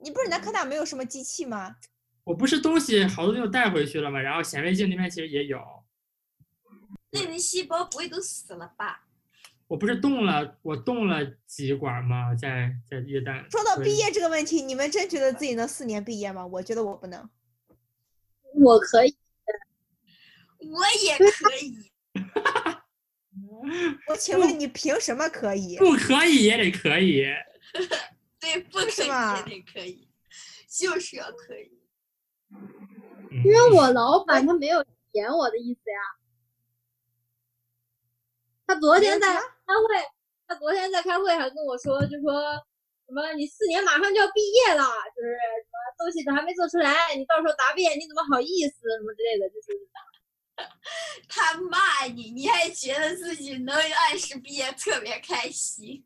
[0.00, 1.76] 你不是南科大没有什么机器吗？
[2.28, 4.20] 我不是东西好多就带回去了吗？
[4.20, 5.58] 然后显微镜那边其实也有，
[7.10, 9.06] 那你细胞不会都死了吧？
[9.66, 12.34] 我不是动了，我动了几管吗？
[12.34, 13.50] 在在液氮。
[13.50, 16.44] 说到毕业这个问题，你们真觉得自己能四年毕业吗？
[16.44, 17.30] 我觉得我不能。
[18.52, 19.16] 我可以，
[20.58, 21.90] 我也可以。
[24.06, 25.78] 我请问你凭什么可以？
[25.78, 27.24] 不可以也得可以。
[28.38, 30.06] 对，不可以也得可以，
[30.68, 31.77] 就是要可以。
[33.30, 36.00] 因因为我老板他没有点我的意思呀。
[38.66, 40.04] 他昨天在开会，
[40.46, 42.52] 他昨天在开会还跟我说，就说
[43.06, 44.84] 什么你四年马上就要毕业了，
[45.16, 49.68] 就是什么东西都还没做出来，你到时候答辩你怎么好意思什么之类的，就是
[51.28, 56.04] 他骂你，你还觉得自己能按时毕业，特别开心。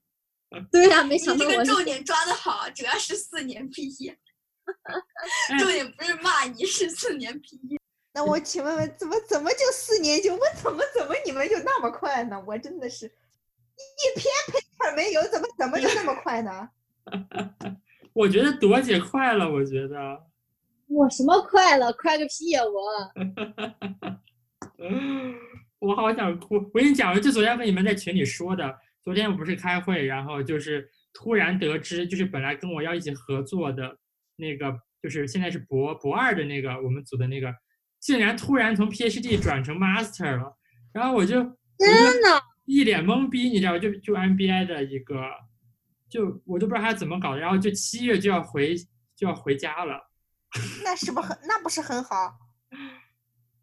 [0.70, 4.18] 对呀、没你这个想到我是重点抓得好，主要是四年毕业，哎
[5.58, 7.78] 重点不是骂你，是四年毕业。
[8.14, 12.42] 那我请问问，怎么怎么就四年就我怎么怎么你们就那么快呢？
[12.46, 16.68] 我真的是一篇 paper 没有，怎么怎么就那么快呢？
[18.12, 19.96] 我觉得朵姐快了，我觉得。
[20.88, 22.82] 我什么快了，快个屁呀、我！
[25.78, 26.56] 我好想哭！
[26.56, 33.96] 我跟你讲，就昨天跟你们在群里说的，昨天我不是开会，然后就是突然得知，就是本来跟我要一起合作的
[34.42, 37.54] 那个，就是现在是博博二的那个我们组的那个，
[38.00, 40.58] 竟然突然从 PhD 转成 Master 了，
[40.92, 45.22] 然后我就我就真的，一脸懵逼，你知道，就就 MBI 的一个，
[46.10, 48.74] 就我都不知道他怎么搞的，然后就七月就要回
[49.16, 50.10] 就要回家了。
[50.84, 52.36] 那是不是很那不是很好？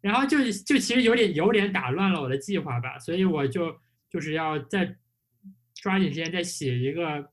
[0.00, 3.76] 然后就就其实有点有点打乱了我的计划吧，所以我就
[4.10, 4.96] 就是要再
[5.74, 7.28] 抓紧时间再写一个，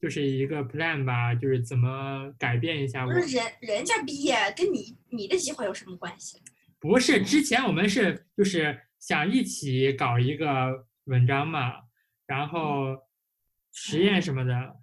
[0.00, 3.20] 就是一个 plan 吧，就是怎么改变一下我不。
[3.20, 6.38] 是人人家毕业跟你你的计划有什么关系？
[6.78, 11.74] 不是之前我们是就是想一起搞一个文章嘛，
[12.26, 12.96] 然后
[13.72, 14.76] 实验什么的，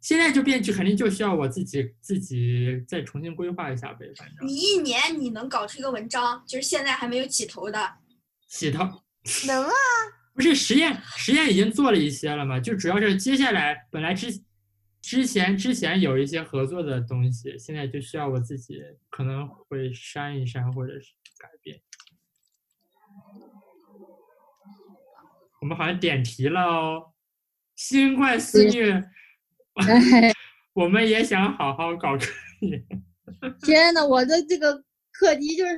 [0.00, 7.92] 现在就变就肯定就需要我自己自己再重新规划一下呗，反正你一年你能搞出一个文章，就是现在还没有起头的，
[8.48, 8.84] 起头。
[9.46, 9.70] 能啊，
[10.34, 14.28] 不是实验，实验已经做了一些了嘛，就主要是接下来本来之
[15.06, 21.80] 之前之前有一些合作的东西，现在就需要我自己可能会删一删或者是改变。
[25.60, 27.12] 我们好像点题了哦，
[27.76, 28.94] 新冠肆虐，
[29.74, 30.32] 哎，
[30.74, 32.26] 我们也想好好搞科
[32.62, 32.84] 研。
[33.62, 34.74] 天呐，我的这个
[35.12, 35.74] 课题就是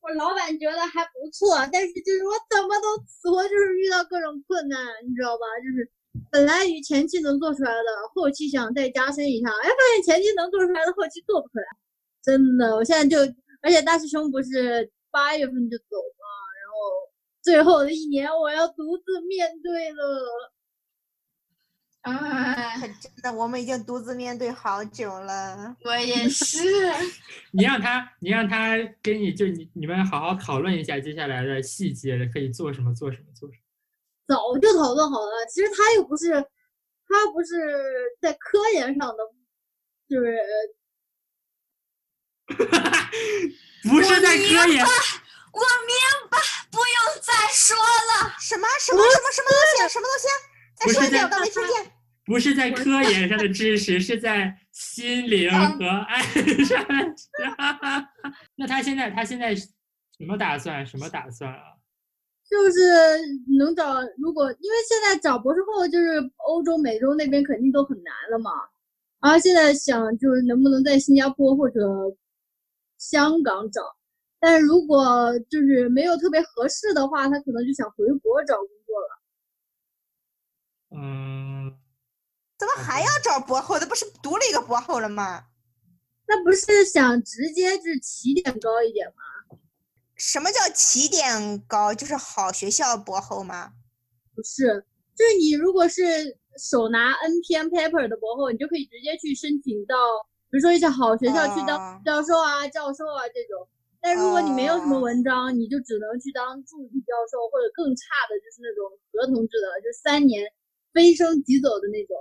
[0.00, 5.46] 我老板觉得还不错，但是就是我怎么都死活就是遇到各种困难，你知道吧？
[5.62, 5.88] 就是
[6.34, 7.78] 本来与前期能做出来的，
[8.12, 11.64] 后期想再加深一下，哎，发现前期能做出来的，后期做不出来。
[12.20, 13.20] 真的，我现在就，
[13.62, 16.26] 而且大师兄不是八月份就走嘛，
[16.58, 20.50] 然后最后的一年我要独自面对了。
[22.00, 25.76] 哎，可真的，我们已经独自面对好久了。
[25.84, 26.58] 我也是。
[27.52, 33.63] 你让他，你让他跟你就你你们好好讨论一下接下来的细节，可以做什么做什么做什么。
[34.26, 35.46] 早就讨论好了。
[35.48, 36.32] 其实他又不是，
[37.08, 39.18] 他不是在科研上的，
[40.08, 40.38] 就是
[43.88, 45.94] 不是在科研，我明
[46.30, 46.38] 白，
[46.70, 46.86] 不用
[47.22, 48.34] 再说了。
[48.40, 49.88] 什么什么什么什么东西？
[49.92, 50.26] 什么东西？
[50.76, 51.92] 再说一遍，我刚没听见。
[52.26, 56.22] 不是在科研上的知识，是在心灵和爱
[56.64, 57.14] 上的。
[58.56, 59.68] 那他现在他现在什
[60.20, 60.86] 么打算？
[60.86, 61.73] 什么打算啊？
[62.48, 62.80] 就是
[63.58, 66.18] 能找，如果因为现在找博士后，就是
[66.48, 68.50] 欧洲、美洲那边肯定都很难了嘛。
[69.20, 71.80] 然后现在想就是能不能在新加坡或者
[72.98, 73.80] 香港找，
[74.38, 79.22] 但是如果就是没有特别合适的话，他可能就想回国找工作了。
[80.96, 81.74] 嗯，
[82.58, 83.78] 怎么还要找博后？
[83.78, 85.46] 他不是读了一个博后了吗？
[86.26, 89.22] 那不是想直接就是起点高一点吗？
[90.24, 91.92] 什么叫起点高？
[91.92, 93.74] 就是好学校博后吗？
[94.34, 94.82] 不是，
[95.14, 96.00] 就是你如果是
[96.56, 99.94] 手拿 NPM paper 的博后，你就可以直接去申请到，
[100.50, 103.68] 比如说一些好学校去哦当教授啊、教授啊这种。
[104.00, 110.50] 但如果你没有什么文章，你就只能去当助理教授，或者更差的就是那种合同制的，就三年
[110.94, 112.16] 飞升即走的那种。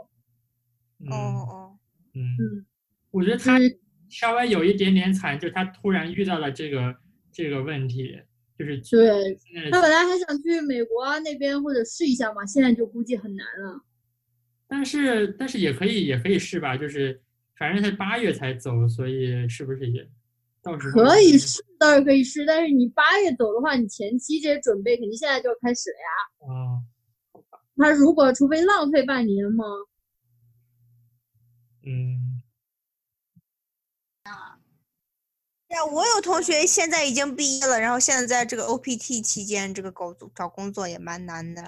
[1.07, 1.79] 哦嗯哦，
[2.15, 2.65] 嗯，嗯，
[3.11, 3.59] 我觉得他
[4.09, 6.93] 稍微有一点点惨，就是他突然遇到了这个
[7.33, 8.17] 这个问题，
[8.57, 9.37] 就是对
[9.71, 13.83] 他本来还想去美国啊那边或者试一下嘛，现在就估计很难了。
[14.67, 17.21] 但是但是也可以也可以试吧，就是
[17.57, 20.07] 反正他八月才走，所以是不是也
[20.61, 26.53] 到时候可以试倒是可以试，但是你八月走的话，你前期这些准备肯定现在就要开始了呀。
[26.53, 26.79] 啊？
[27.75, 29.65] 他如果除非浪费半年吗，
[31.85, 32.32] 嗯，
[35.73, 41.67] 对啊，我有同学现在已经毕业了，然后现在在这个 OPT 期间，这个搞找工作也蛮难的，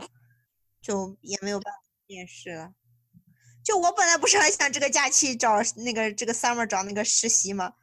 [0.80, 2.72] 就也没有办法面试了。
[3.64, 7.74] 就我本来不是很想这个假期找那个这个 summer 找那个实习嘛，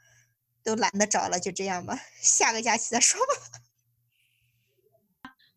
[0.62, 3.34] 都懒得找了，就这样吧， 下个假期再说吧。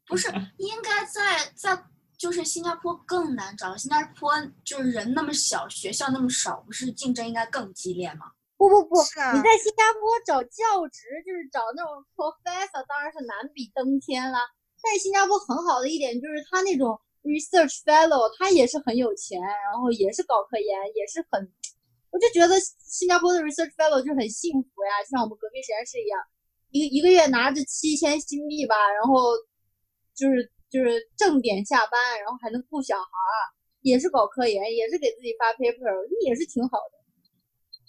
[0.07, 1.84] 不是应该在在
[2.18, 8.32] 就是新加坡更难找，新加坡就是人那么小，学校那么少，不是竞争应该更激烈吗？
[8.70, 14.38] 不不不，啊你在新加坡找教职，就是找那种 professor，当然是难比登天了。
[14.82, 21.51] 但是新加坡很好的一点就是他那种 research fellow，他也是很有钱，然后也是搞科研，也是很，
[22.11, 26.20] 我就觉得新加坡的 research fellow 就很幸福呀，就像我们隔壁实验室一样，
[26.70, 29.34] 一个一个月拿着七千新币吧，然后
[30.13, 33.38] 就是就是正点下班，然后还能顾小孩儿，
[33.82, 36.95] 也是搞科研，也是给自己发 paper，也是挺好的。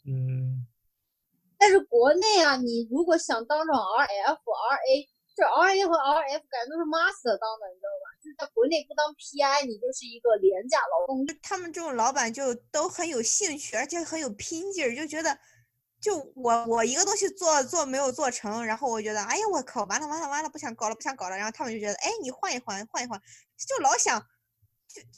[0.09, 0.36] 嗯，
[1.59, 8.07] 但是国内啊，你如果想当上 RF、RA，这 RA 和 RF 感觉都是 master 当的，你知道吧？
[8.23, 11.39] 就是在国内不当 PI，你就是一个廉价劳动力。
[11.43, 15.39] 他们这种老板就都很有兴趣，而且很有拼劲儿，就觉得，
[16.01, 23.21] 就我我一个东西做做没有做成，然后我觉得，哎呀我靠，完了完了完了，不想搞了不想搞了，然后他们就觉得，哎你换一换换一换，
[23.59, 24.21] 就老想，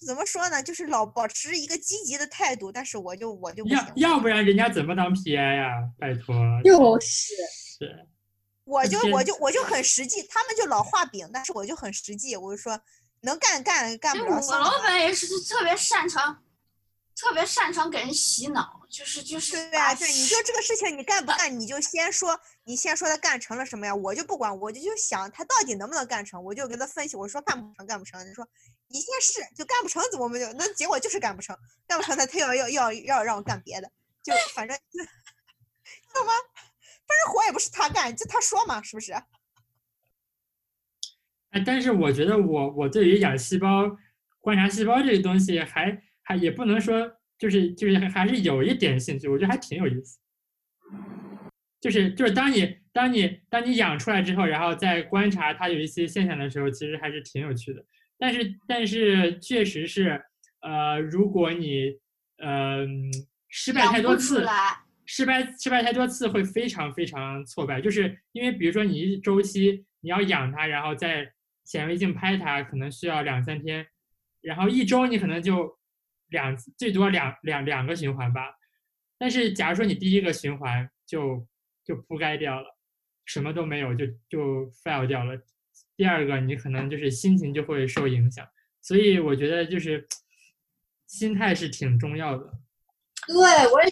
[0.06, 5.72] 怎么说呢，就是老保持一个积极的态度，但是我就我就不要行，要不然人家怎么当 PI 呀？
[5.98, 7.34] 拜托，就是，
[7.78, 8.06] 是
[8.64, 12.80] 我就我就我就很实际，他们就老画饼，但是我就很实际，我就说
[13.22, 16.42] 能干干干不了我老板也是特别擅长，
[17.20, 23.92] 特别擅长给人洗脑，就是就是对啊，对，你就这个事情你干不干，你就先说，你先说他干成了什么呀？
[23.92, 28.24] 我就不管，我就就想他到底能不能干成，我就给他分析，我说干不成，干不成。
[28.24, 28.48] 你说
[28.86, 30.52] 你先试，就干不成，怎么没有？
[30.52, 31.56] 那结果就是干不成，
[31.88, 33.90] 干不成他他要要要要让我干别的，
[34.22, 35.04] 就反正就
[36.14, 36.32] 懂吗？
[37.06, 39.12] 反正活也不是他干，就他说嘛，是不是？
[41.50, 43.96] 哎，但是我觉得我我对于养细胞、
[44.40, 50.18] 观察细胞这个东西还还也不能说就是就是还还是有一点兴趣，我觉得还挺有意思。
[51.80, 57.82] 就是就是当你当你当你养出来之后，然后再观察它有一些现象的时候，其实还是挺有趣的。
[58.18, 60.22] 但是但是确实是，
[60.60, 61.94] 呃，如果你
[62.36, 62.86] 呃
[63.48, 64.44] 失败太多次，
[65.06, 71.32] 失败失败太多次会非常非常挫败，就是因为比如说你一周期你要养它，然后再
[71.64, 73.86] 显微镜拍它，可能需要两三天，
[74.42, 75.77] 然后一周你可能就
[76.28, 78.54] 两最多两两两个循环吧。
[79.18, 81.46] 但是假如说你第一个循环就
[81.84, 82.76] 就铺盖掉了，
[83.24, 85.36] 什么都没有就就 fail 掉了，
[85.96, 88.46] 第二个你可能就是心情就会受影响，
[88.80, 90.06] 所以我觉得就是
[91.06, 92.52] 心态是挺重要的。
[93.26, 93.36] 对
[93.72, 93.90] 我也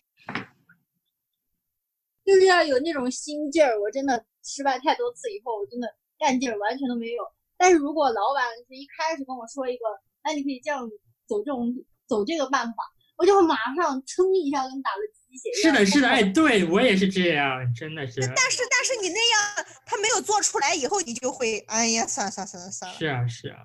[2.24, 3.80] 就是要有那种心劲儿。
[3.80, 7.22] 我真的失败太多次以后，我真的干劲儿完全都没有。
[7.56, 9.84] 但是如果老板是一开始跟我说一个，
[10.22, 10.88] 哎，你可以这样
[11.26, 11.74] 走这种
[12.06, 12.74] 走这个办法，
[13.16, 15.74] 我就会马上噌一下跟打了鸡血一样。
[15.74, 18.20] 是的，是的，哎，对我也是这样，真的是。
[18.20, 22.98] 但是但是你那样他没有做出来以后，你就会，哎呀，算了算了算了算了。
[22.98, 23.58] 是啊，是啊，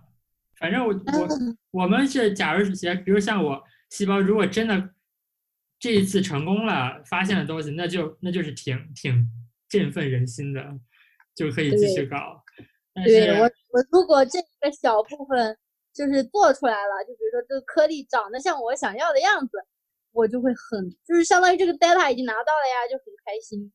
[0.60, 4.90] 反正我我我们是，假如是比如像我细胞，如果真的
[5.80, 9.28] 这一次成功了，发现了东西，那就那就是挺挺
[9.68, 10.64] 振奋人心的，
[11.36, 12.44] 就可以继续搞。
[12.94, 15.58] 但是对我，我如果这个小部分
[15.94, 19.52] 就是做出来了，就比如说这个颗粒长得像我想要的样子，
[20.12, 23.72] 我就会很，就是相当于这个 data 已经拿到了呀，就很开心。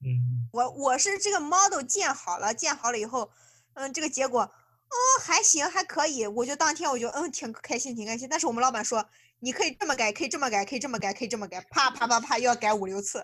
[0.00, 3.30] 嗯，我我是这个 model 建好了，建好了以后，
[3.74, 8.28] 嗯，这个结果，哦，还行，还可以，我就当天我就嗯挺开心，挺开心。
[8.28, 9.04] 但是我们老板说，
[9.40, 13.18] 你可以这么改，可以这么改，可以这么改，可以这么改，啪啪啪啪又要改五六次，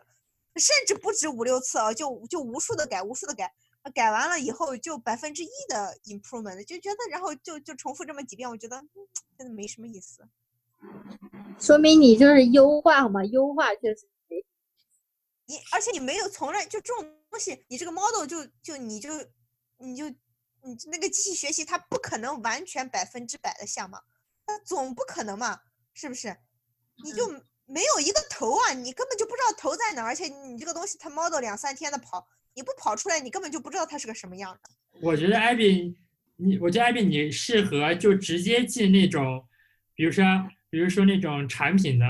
[0.57, 3.51] 甚至不止五六次啊，就就无数的改，无数的改，呃
[3.91, 8.89] 改完了以后就百分之一的 improvement，就觉得然后就就重复这么几遍，我觉得嗯
[9.37, 10.27] 真的没什么意思。
[11.59, 14.09] 说明你就是优化嘛，优化确实
[15.47, 19.11] 你而且你没有从来就这种东西，你这个 model 就就你就
[19.79, 24.01] 你就你那个机器学习，它不可能完全百分之百的像嘛，
[24.47, 25.61] 它总不可能嘛，
[25.93, 26.35] 是不是？
[27.03, 27.29] 你就
[27.67, 34.71] 没有一个头啊，你根本就不知道头在哪，而且你这个东西它 model 两三天的跑，你不跑出来，你根本就不知道它是个什么样的。
[35.01, 35.97] 我觉得艾比，
[36.37, 39.47] 你我觉得艾比你适合就直接进那种，
[39.95, 40.25] 比如说
[40.71, 42.07] 比如说那种产品的，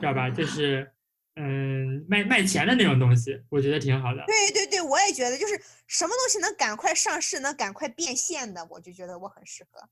[0.00, 0.30] 知道吧？
[0.30, 0.90] 就是
[1.34, 4.24] 嗯卖卖钱的那种东西，我觉得挺好的。
[4.26, 9.88] 对对对，我也觉得，就是什么东西能赶快上市，能赶快变现的，我就觉得我很适合。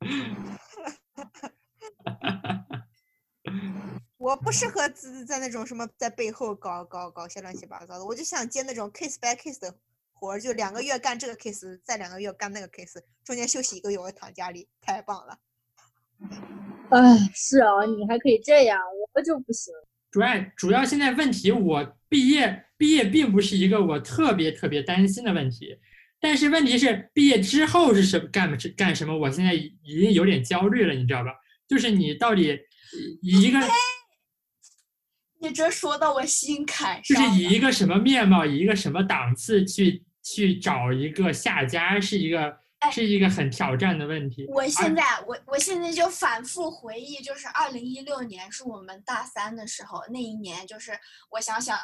[4.26, 9.72] 我不适合在在那种什么在背后搞搞搞些乱七八糟的，我就想接那种 case by case 的
[10.12, 15.38] 活儿，就两个月干这个 case，再两个月干那个 case，中间休息一个月我躺家里，太棒了。
[16.90, 18.80] 哎，是啊，你还可以这样，
[19.14, 19.72] 我就不行。
[20.10, 25.78] 主要主要现在问题，我毕业毕业并不是一个我特别特别担心的问题，
[26.18, 31.30] 但是问题是毕业之后是什么干是干什么，我现在已已经有点焦虑了，你知道吧？
[31.68, 32.58] 就是你到底
[33.22, 33.60] 以一个
[35.48, 37.40] 你这说到我心坎上就是。
[37.40, 44.46] 以一个什么面貌，以一个什么档次去去找一个下家，是一个哎是一个很挑战的问题。
[44.48, 50.92] 我现在我我现在就反复回忆，就是二零一六年是我们大三的时候，那一年就是
[51.30, 51.78] 我想想，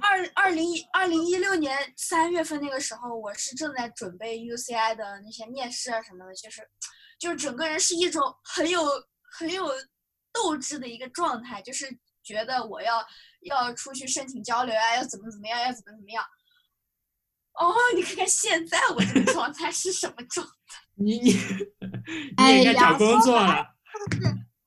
[0.00, 6.68] 二二零一二零一六年三月份那个时候，我是正在准备 UCI 的那些面试啊什么的，就是
[7.18, 8.82] 就是整个人是一种很有
[9.38, 9.64] 很有
[10.36, 11.88] 斗志的一个状态，就是
[12.22, 13.02] 觉得我要
[13.40, 16.22] 要出去申请交流啊，要怎么怎么样，要怎么怎么样。
[17.54, 20.52] 哦，你看看现在我这个状态是什么状态？
[21.00, 23.64] 你你你哎也应该呀找工作了。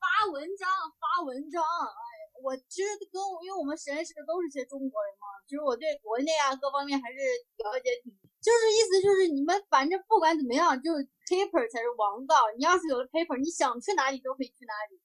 [0.00, 0.68] 发文章，
[0.98, 2.02] 发文章，哎，
[2.42, 7.16] 我其实跟我，因为我们实验室都是些中国人嘛，其实我对国内啊各方面还是
[7.62, 8.10] 了解挺，
[8.42, 12.36] 就是意思就是你们反正不管怎么样，就是 paper 才是王道。
[12.58, 14.98] 你要是有了 paper，你想去哪里都可以去哪里。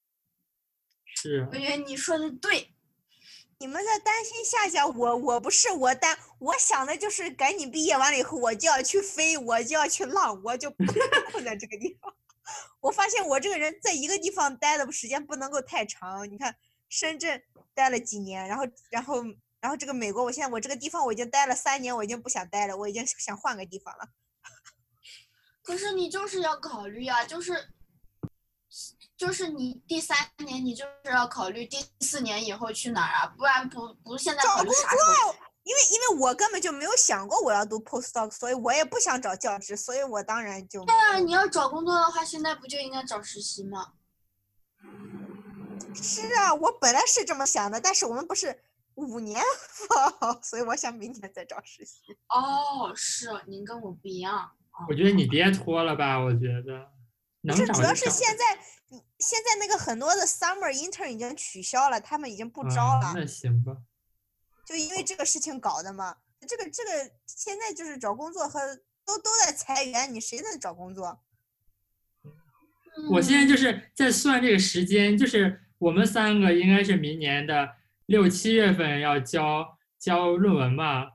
[1.15, 2.73] 是我觉得你说的对，
[3.57, 10.95] 你们在担心夏夏，我我不是我担，我想的就是赶紧毕业完了以后，我就要去飞，我就要去浪，我就不能
[11.31, 12.13] 困在这个地方。
[12.79, 16.29] 我发现我这个人在一个地方待的时间不能够太长。
[16.29, 16.55] 你看
[16.89, 17.41] 深圳
[17.73, 19.23] 待了几年，然后然后
[19.59, 24.09] 然后这个美国，我现在我这个地方我已经待了三年，我已经不想待了，我已经想换个地方了。
[25.63, 27.69] 可是你就是要考虑啊，就是
[29.17, 35.39] 就是你第三年你就是要考虑第四年以后去哪儿啊，不然不不现在找工考虑啥时候去？
[35.63, 43.93] 因为因为我根本就没有想过我要读 postdoc，所以我也不想找教职，所以我当然就对啊，你要找工作的话，现在不就应该找实习吗？
[45.95, 48.61] 是啊，我本来是这么想的，但是我们不是
[48.95, 49.41] 五年
[49.89, 52.01] 报， 所以我想明年再找实习。
[52.29, 54.51] 哦，是您跟我不一样。
[54.89, 56.91] 我觉得你别拖了吧，我觉得
[57.53, 58.59] 不是，主要是现在
[59.19, 63.77] 现在那个很多的 summer intern 已经取消了，他们已经不招了，啊那行吧。
[64.65, 66.17] 就因为这个事情搞的嘛。
[66.47, 68.59] 这个这个现在就是找工作和
[69.03, 71.23] 都都在裁员，你谁在找工作？
[73.11, 77.67] 我现在就嗯是在算这个时间，就是我们三个应该是明年的
[78.05, 81.07] 六七月份要交交论文嘛。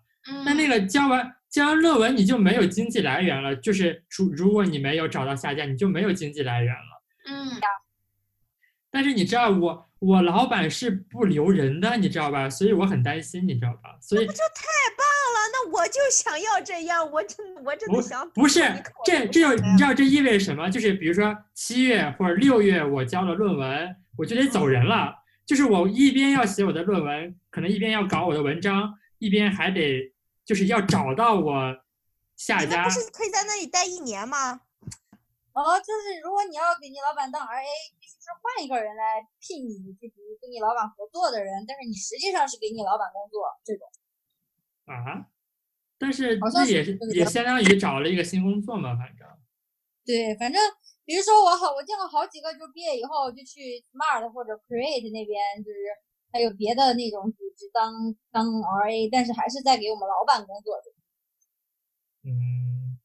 [0.45, 3.57] 那那嗯个交完交完论文，你就没有经济来源了。
[3.57, 7.03] 就是如如果你没有找到下家，你就没有经济来源了。
[7.29, 7.61] 嗯，
[8.91, 12.49] 但是你知道我我老板是不留人的，你知道吧？
[12.49, 13.99] 所以我很担心，你知道吧？
[14.01, 14.65] 所以这太
[14.97, 18.61] 棒了，那我就想要这样，我真的我真的想不是
[19.05, 20.71] 这这就你知道这意味着什么？
[20.71, 25.17] 就是比如说七月或者六月我交了论文，我就得走人了。
[25.45, 30.13] 就是我一边要写我的论文，可能一边要搞我的文章，一边还得
[30.51, 31.55] 就是要找到我
[32.35, 32.91] 下家不。
[32.91, 34.63] 是可以在那里待一年吗？
[35.55, 37.63] 哦，就是如果你要给你老板当 RA，
[38.01, 43.87] 必须是换一个人来聘你，就比如跟你老板合作的人，但是你实际上是给你老板工作这种。
[44.87, 45.31] 啊，
[45.97, 49.23] 但是好像也是也相当于找了一个新工作嘛，反正
[50.05, 50.61] 对，反正
[51.05, 55.79] 比如说我好，我见过好几个，就毕业以后就去 Smart 或者 Create 那边，就是
[56.33, 60.93] 还有别的那种组织当当 RA，但是还是在给我们老板工作的。
[62.23, 62.99] 嗯，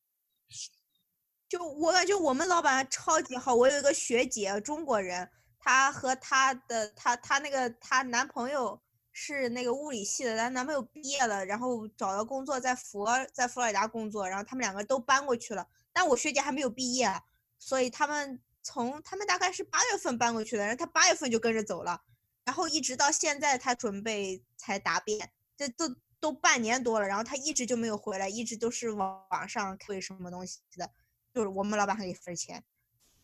[1.47, 8.81] 就我感觉我们老板超级好，我有一个学姐，中国人，她和她的她她那个她男朋友
[9.13, 15.65] 是那个物理系的，她男朋友毕业了，然后找到工作在佛在佛罗里达工作，然后他们两个都搬过去了。
[15.93, 17.09] 但我学姐还没有毕业，
[17.57, 22.01] 所以他们从他们大概是八月份搬过去的，然后她八月份就跟着走了，
[22.45, 30.89] 然后一直到现在他准备才答辩，这都都半年多了，然后他一直就没有回来，一直都是网网上会什么东西的，
[31.33, 32.63] 就是我们老板还给分钱，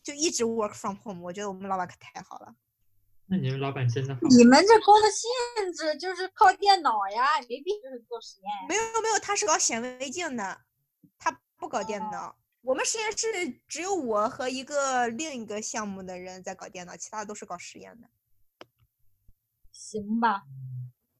[0.02, 2.54] 就一直 work from home，我觉得我们老板可太好了。
[3.26, 4.20] 那你们老板真的好。
[4.28, 8.68] 你们这工作性质就是靠电脑呀，没必要就是做实验。
[8.68, 10.60] 没有没有，他是搞显微镜的，
[11.16, 12.36] 他不搞电脑。
[12.62, 18.08] 我们实验室只有我和一个另一个项目的人在搞电脑，其他都是搞实验的。
[19.92, 20.42] 行吧，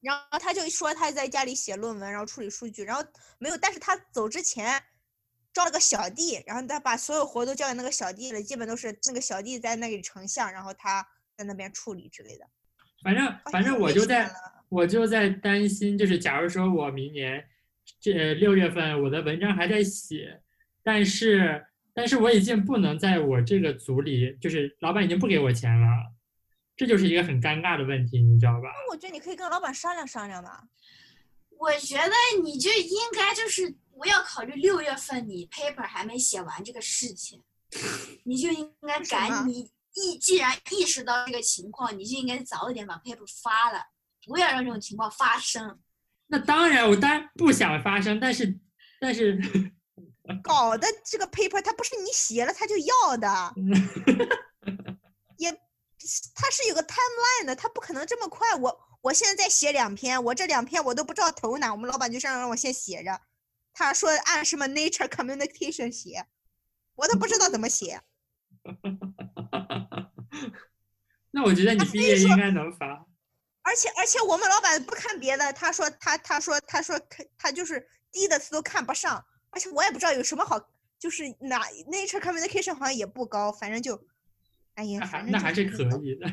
[0.01, 3.05] 然后他就说他在家里写论文，然后处理数据，然后
[3.39, 4.83] 没有，但是他走之前
[5.53, 11.07] 招了个小弟，然后他把所有活都交给那个小弟了，基本都是那个小弟在那里成像，然后他
[11.37, 12.47] 在那边处理之类的。
[13.03, 14.31] 反正反正我就在
[14.71, 17.45] 我就在担心，就是假如说我明年
[18.01, 20.41] 这六月份我的文章还在写，
[20.83, 25.87] 但是但是我已经不能在我这个组里，就是老板已经不给我钱了，
[26.77, 28.69] 这就是一个很尴尬的问题，你知道吧？
[28.69, 30.63] 那我觉得你可以跟老板商量商量嘛。
[31.59, 32.13] 我觉得
[32.43, 37.41] 你就应该就是不要考虑六月份你 paper 还没写完这个事情，
[38.25, 43.81] 你就应该赶你意既然意识到这个情况，你就应该早一点把 paper 发了，
[44.27, 45.79] 不要让这种情况发生。
[46.27, 48.59] 那当然，我当然不想发生，但是
[48.99, 49.39] 但是
[50.43, 54.27] 搞的这个 paper 它不是你写了他就要的，也
[56.35, 58.55] 它是有个 timeline 的，它不可能这么快。
[58.57, 63.21] 我我现在在写两篇，我这两篇我都不知道投哪，我们老板就这样让我先写着，
[63.73, 66.27] 他说按什么 nature communication 写，
[66.95, 68.01] 我都不知道怎么写。
[71.33, 73.07] 那我觉得你毕业应该能发。
[73.63, 77.01] 而且而且我们老板不看别的，他说他他说他说
[77.39, 80.61] 他就是低的他都看不上，而且我也不知道有什么好，
[80.99, 84.05] 就是哪 nature communication 好像也不高，反正就，
[84.75, 86.27] 哎呀，那还反正那还是可以的。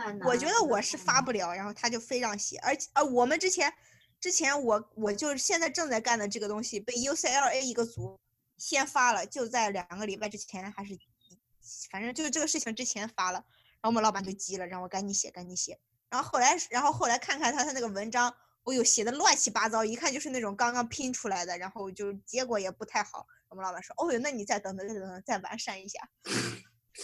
[0.24, 3.70] 我觉得我是发不了，然后他就非让写，而且呃，我们之前
[4.18, 8.18] 之前我我就是现在正在干的这个东西被 UCLA 一个组
[8.56, 10.98] 先发了，就在两个礼拜之前还是，
[11.90, 18.34] 反正就是这个事情之前发了，然后我们老板就急了，让我赶紧写赶紧写，然后后来然后后来看看他他那个文章，
[18.64, 25.98] 我有写的乱七八糟，一看就是那种刚刚拼出来的，然后就结果也不太好，我们老板说，哦哟，那你再等等再等等再完善一下。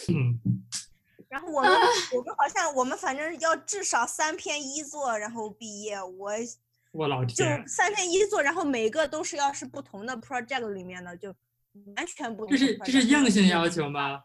[0.09, 0.39] 嗯，
[1.29, 1.71] 然后我们
[2.15, 6.01] 我们好像我们反正要至少三篇一作，然后毕业。
[6.03, 6.31] 我
[6.93, 11.35] 我老就，三篇一作，然后每个都是要是不同的 project 里面的，就
[11.97, 12.67] 完全不同的这。
[12.67, 14.23] 是这是硬性要求吗？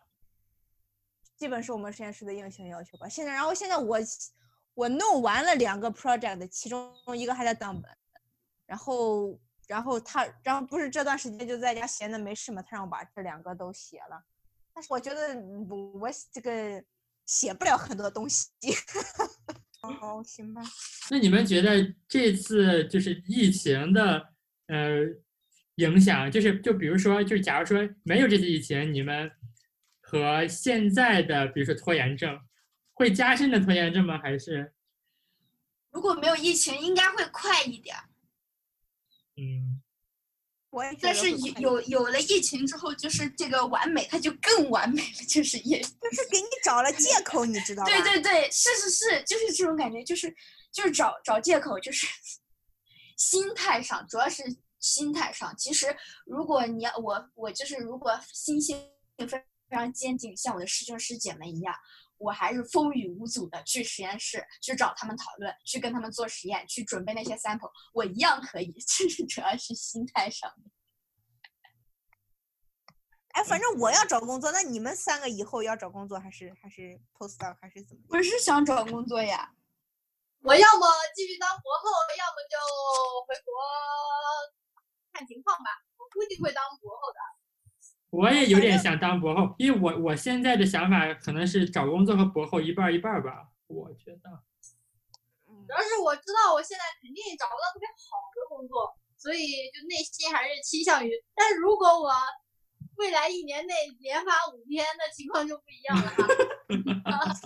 [1.38, 3.10] 基本是我们实验室的硬性要求吧。
[3.10, 3.98] 现在，然后现在我
[4.74, 7.92] 我弄完了两个 project，其中一个还在当本，
[8.66, 14.24] 然后然后他然后不是这段时间就在家闲的没事嘛，他让我把这两个都写了，
[14.74, 15.36] 但是我觉得
[15.70, 16.84] 我我这个
[17.26, 18.50] 写不了很多东西。
[19.82, 20.62] 哦，行吧。
[21.10, 24.30] 那你们觉得这次就是疫情的
[24.68, 25.00] 呃
[25.76, 29.32] 影响，就是就比如说，就是假如说没有这次疫情，你们
[30.00, 32.40] 和现在的比如说拖延症，
[33.02, 34.20] 会加深的拖延症吗？
[34.20, 34.72] 还是
[35.90, 38.04] 如果没有疫情，应该会快一点儿。
[39.38, 39.82] 嗯，
[40.70, 47.90] 我也但是有有有了疫情之后，就是这个完美，它就更完美了，就是也 就是给你找了借口，你知道吗？
[47.90, 50.32] 对对对，是是是，就是这种感觉，就是
[50.72, 52.06] 就是找找借口，就是
[53.18, 54.44] 心态上，主要是
[54.80, 55.52] 心态上。
[55.58, 55.88] 其实
[56.28, 58.80] 如果你要我我就是如果心性
[59.18, 61.74] 非非常坚定，像我的师兄师姐们一样，
[62.22, 68.72] 我还是风雨无阻的去实验室去找他们讨论，去跟他们做实验，去准备那些 sample，我一样可以。
[68.88, 70.72] 就是主要是心态上面。
[73.30, 78.08] 哎，反正我要找工作，那你们三个以后要找工作还是还是 postdoc 还是怎么样？
[78.10, 79.52] 我是想找工作呀，
[80.42, 82.56] 我要么继续当博后，要么就
[83.26, 83.54] 回国
[85.14, 85.82] 看情况吧。
[85.98, 87.41] 我估计会当博后的。
[88.12, 94.44] 我也有点想当博后，因为我我现在的想法可能是找工作和博后一半一半吧，我觉得。
[95.46, 101.10] 主要是我知道我现在肯定找不到特别好的工作，所以就内心还是倾向于。
[101.34, 102.12] 但如果我
[102.98, 106.28] 未来一年内连发五篇，的情况就不一样了哈。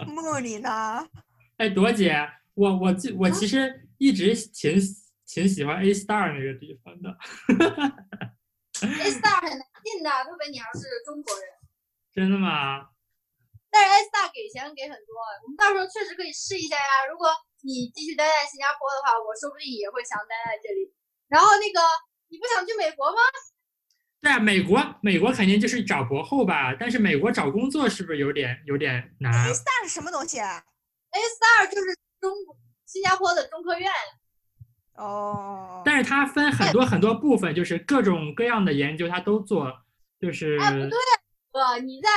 [0.09, 1.07] 梦里呢？
[1.57, 4.95] 哎，朵姐，我我最我其实一直挺喜
[5.27, 7.09] 挺喜欢 A star 那个地方的，
[8.81, 11.45] A star 很难进的，特别你要是中国人。
[12.09, 12.89] 真的吗？
[13.69, 15.13] 但是 A star 给钱给很多，
[15.43, 17.05] 我们到时候确实可以试一下呀。
[17.11, 17.29] 如果
[17.61, 20.89] 你继续待在新加坡的话，我说不定也会想待在这里。
[21.27, 21.79] 然后那个，
[22.31, 23.19] 你不想去美国吗？
[24.21, 30.63] 对啊，美国美国肯定就是找博后吧，但是美国找工作是不是有点有点难？A star 是什么东西啊
[31.11, 32.33] ？A star 就是中
[32.85, 33.91] 新加坡的中科院，
[34.95, 39.71] 哦，但是它分很多很多部分，就是各种各样的研究它都做，
[40.19, 40.97] 就是哎，不对，
[41.51, 42.09] 哥，你在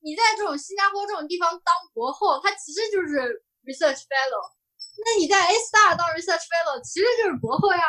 [0.00, 4.56] 你在这种新加坡这种地方当博后，它其实就是 research fellow。
[5.04, 7.80] 那你在 A star 当 research fellow，其实就是博后呀。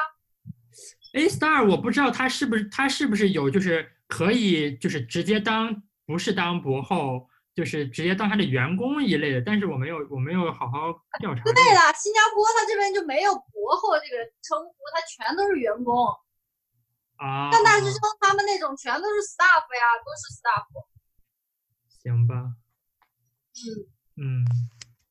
[1.13, 7.28] A star 我不知道他是不是他是不是有就是可以就是直接当不是当博后，
[7.59, 11.53] 就是直接当他的员工一类的，但是我没有我没有好好调查这个。
[11.53, 15.93] 对了，新加坡他这边就没有博后这个称呼，他全都是员工。
[17.17, 20.63] 啊，像大学生他们那种全都是 staff 呀，都是 staff。
[22.01, 22.55] 行吧，
[24.15, 24.45] 嗯，嗯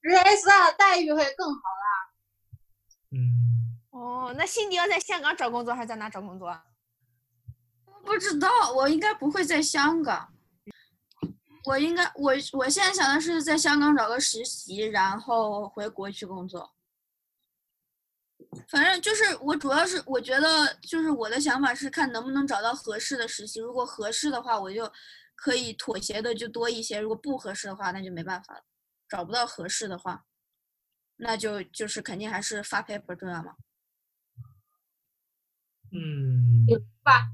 [0.01, 0.15] 只是
[0.47, 2.15] star 的待遇会更好啦。
[3.11, 3.77] 嗯。
[3.91, 6.65] 哦，那辛迪要在香港找工作还是在哪找工作啊？
[8.07, 10.33] 不知道，我应该不会在香港。
[11.69, 16.75] 我应该，我我现在想的是在香港找个实习，然后回国去工作。
[18.69, 24.91] 反正就是我主要是我觉得就是我的想法是看能不能找到合适的实习，如果合适的话，我就
[25.35, 28.63] 可以妥协的就多一些；如果不合适的话，那就没办法了。
[29.07, 30.25] 找不到合适的话，
[31.17, 33.57] 那就就是肯定还是发 paper 重要嘛。
[35.93, 36.65] 嗯，
[37.03, 37.29] 吧，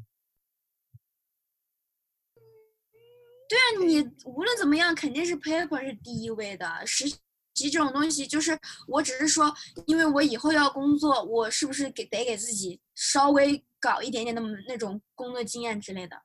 [3.48, 6.84] 对啊，你无论怎么样，肯定是 paper 是第一位的。
[6.86, 9.54] 实习这种东西，就是我只是说，
[9.86, 16.16] 因为我以后要工作，我是不是给得给自己稍微搞一点点的那种工作经验之类的？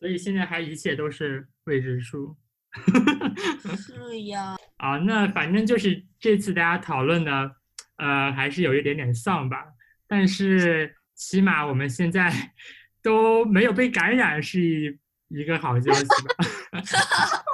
[0.00, 2.36] 所以现在还一切都是未知数。
[3.78, 7.30] 是呀，啊，那反正就是这次大家讨论的，
[7.98, 9.64] 呃，还是有一点点丧吧。
[10.08, 12.52] 但是起码我们现在
[13.00, 14.98] 都没有被感染，是一
[15.28, 16.10] 一个好消息吧。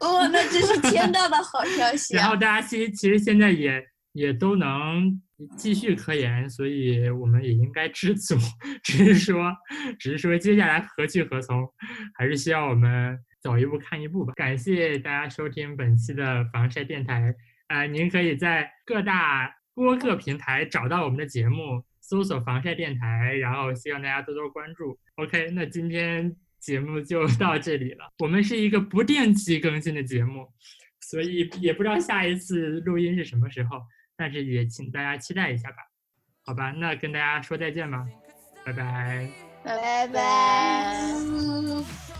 [0.00, 2.20] 哦，那真是天大的好消息啊！
[2.22, 3.82] 然后大家其实其实现在也
[4.12, 5.20] 也都能
[5.56, 8.36] 继续科研，所以我们也应该知足。
[8.82, 9.52] 只是说，
[9.98, 11.68] 只是说接下来何去何从，
[12.18, 14.32] 还是需要我们走一步看一步吧。
[14.34, 17.34] 感谢大家收听本期的防晒电台。
[17.68, 24.98] 呃，您可以在各大播客平台找到我们的节目，搜索“防晒电台”，然后希望大家多多关注。
[25.14, 28.12] OK，那今天节目就到这里了。
[28.18, 30.48] 我们是一个不定期更新的节目，
[31.00, 33.80] 所以也不知道下一次录音是什么时候，
[34.16, 35.76] 但是也请大家期待一下吧。
[36.44, 38.04] 好吧，那跟大家说再见吧，
[38.66, 39.30] 拜拜。
[39.62, 42.19] 拜拜。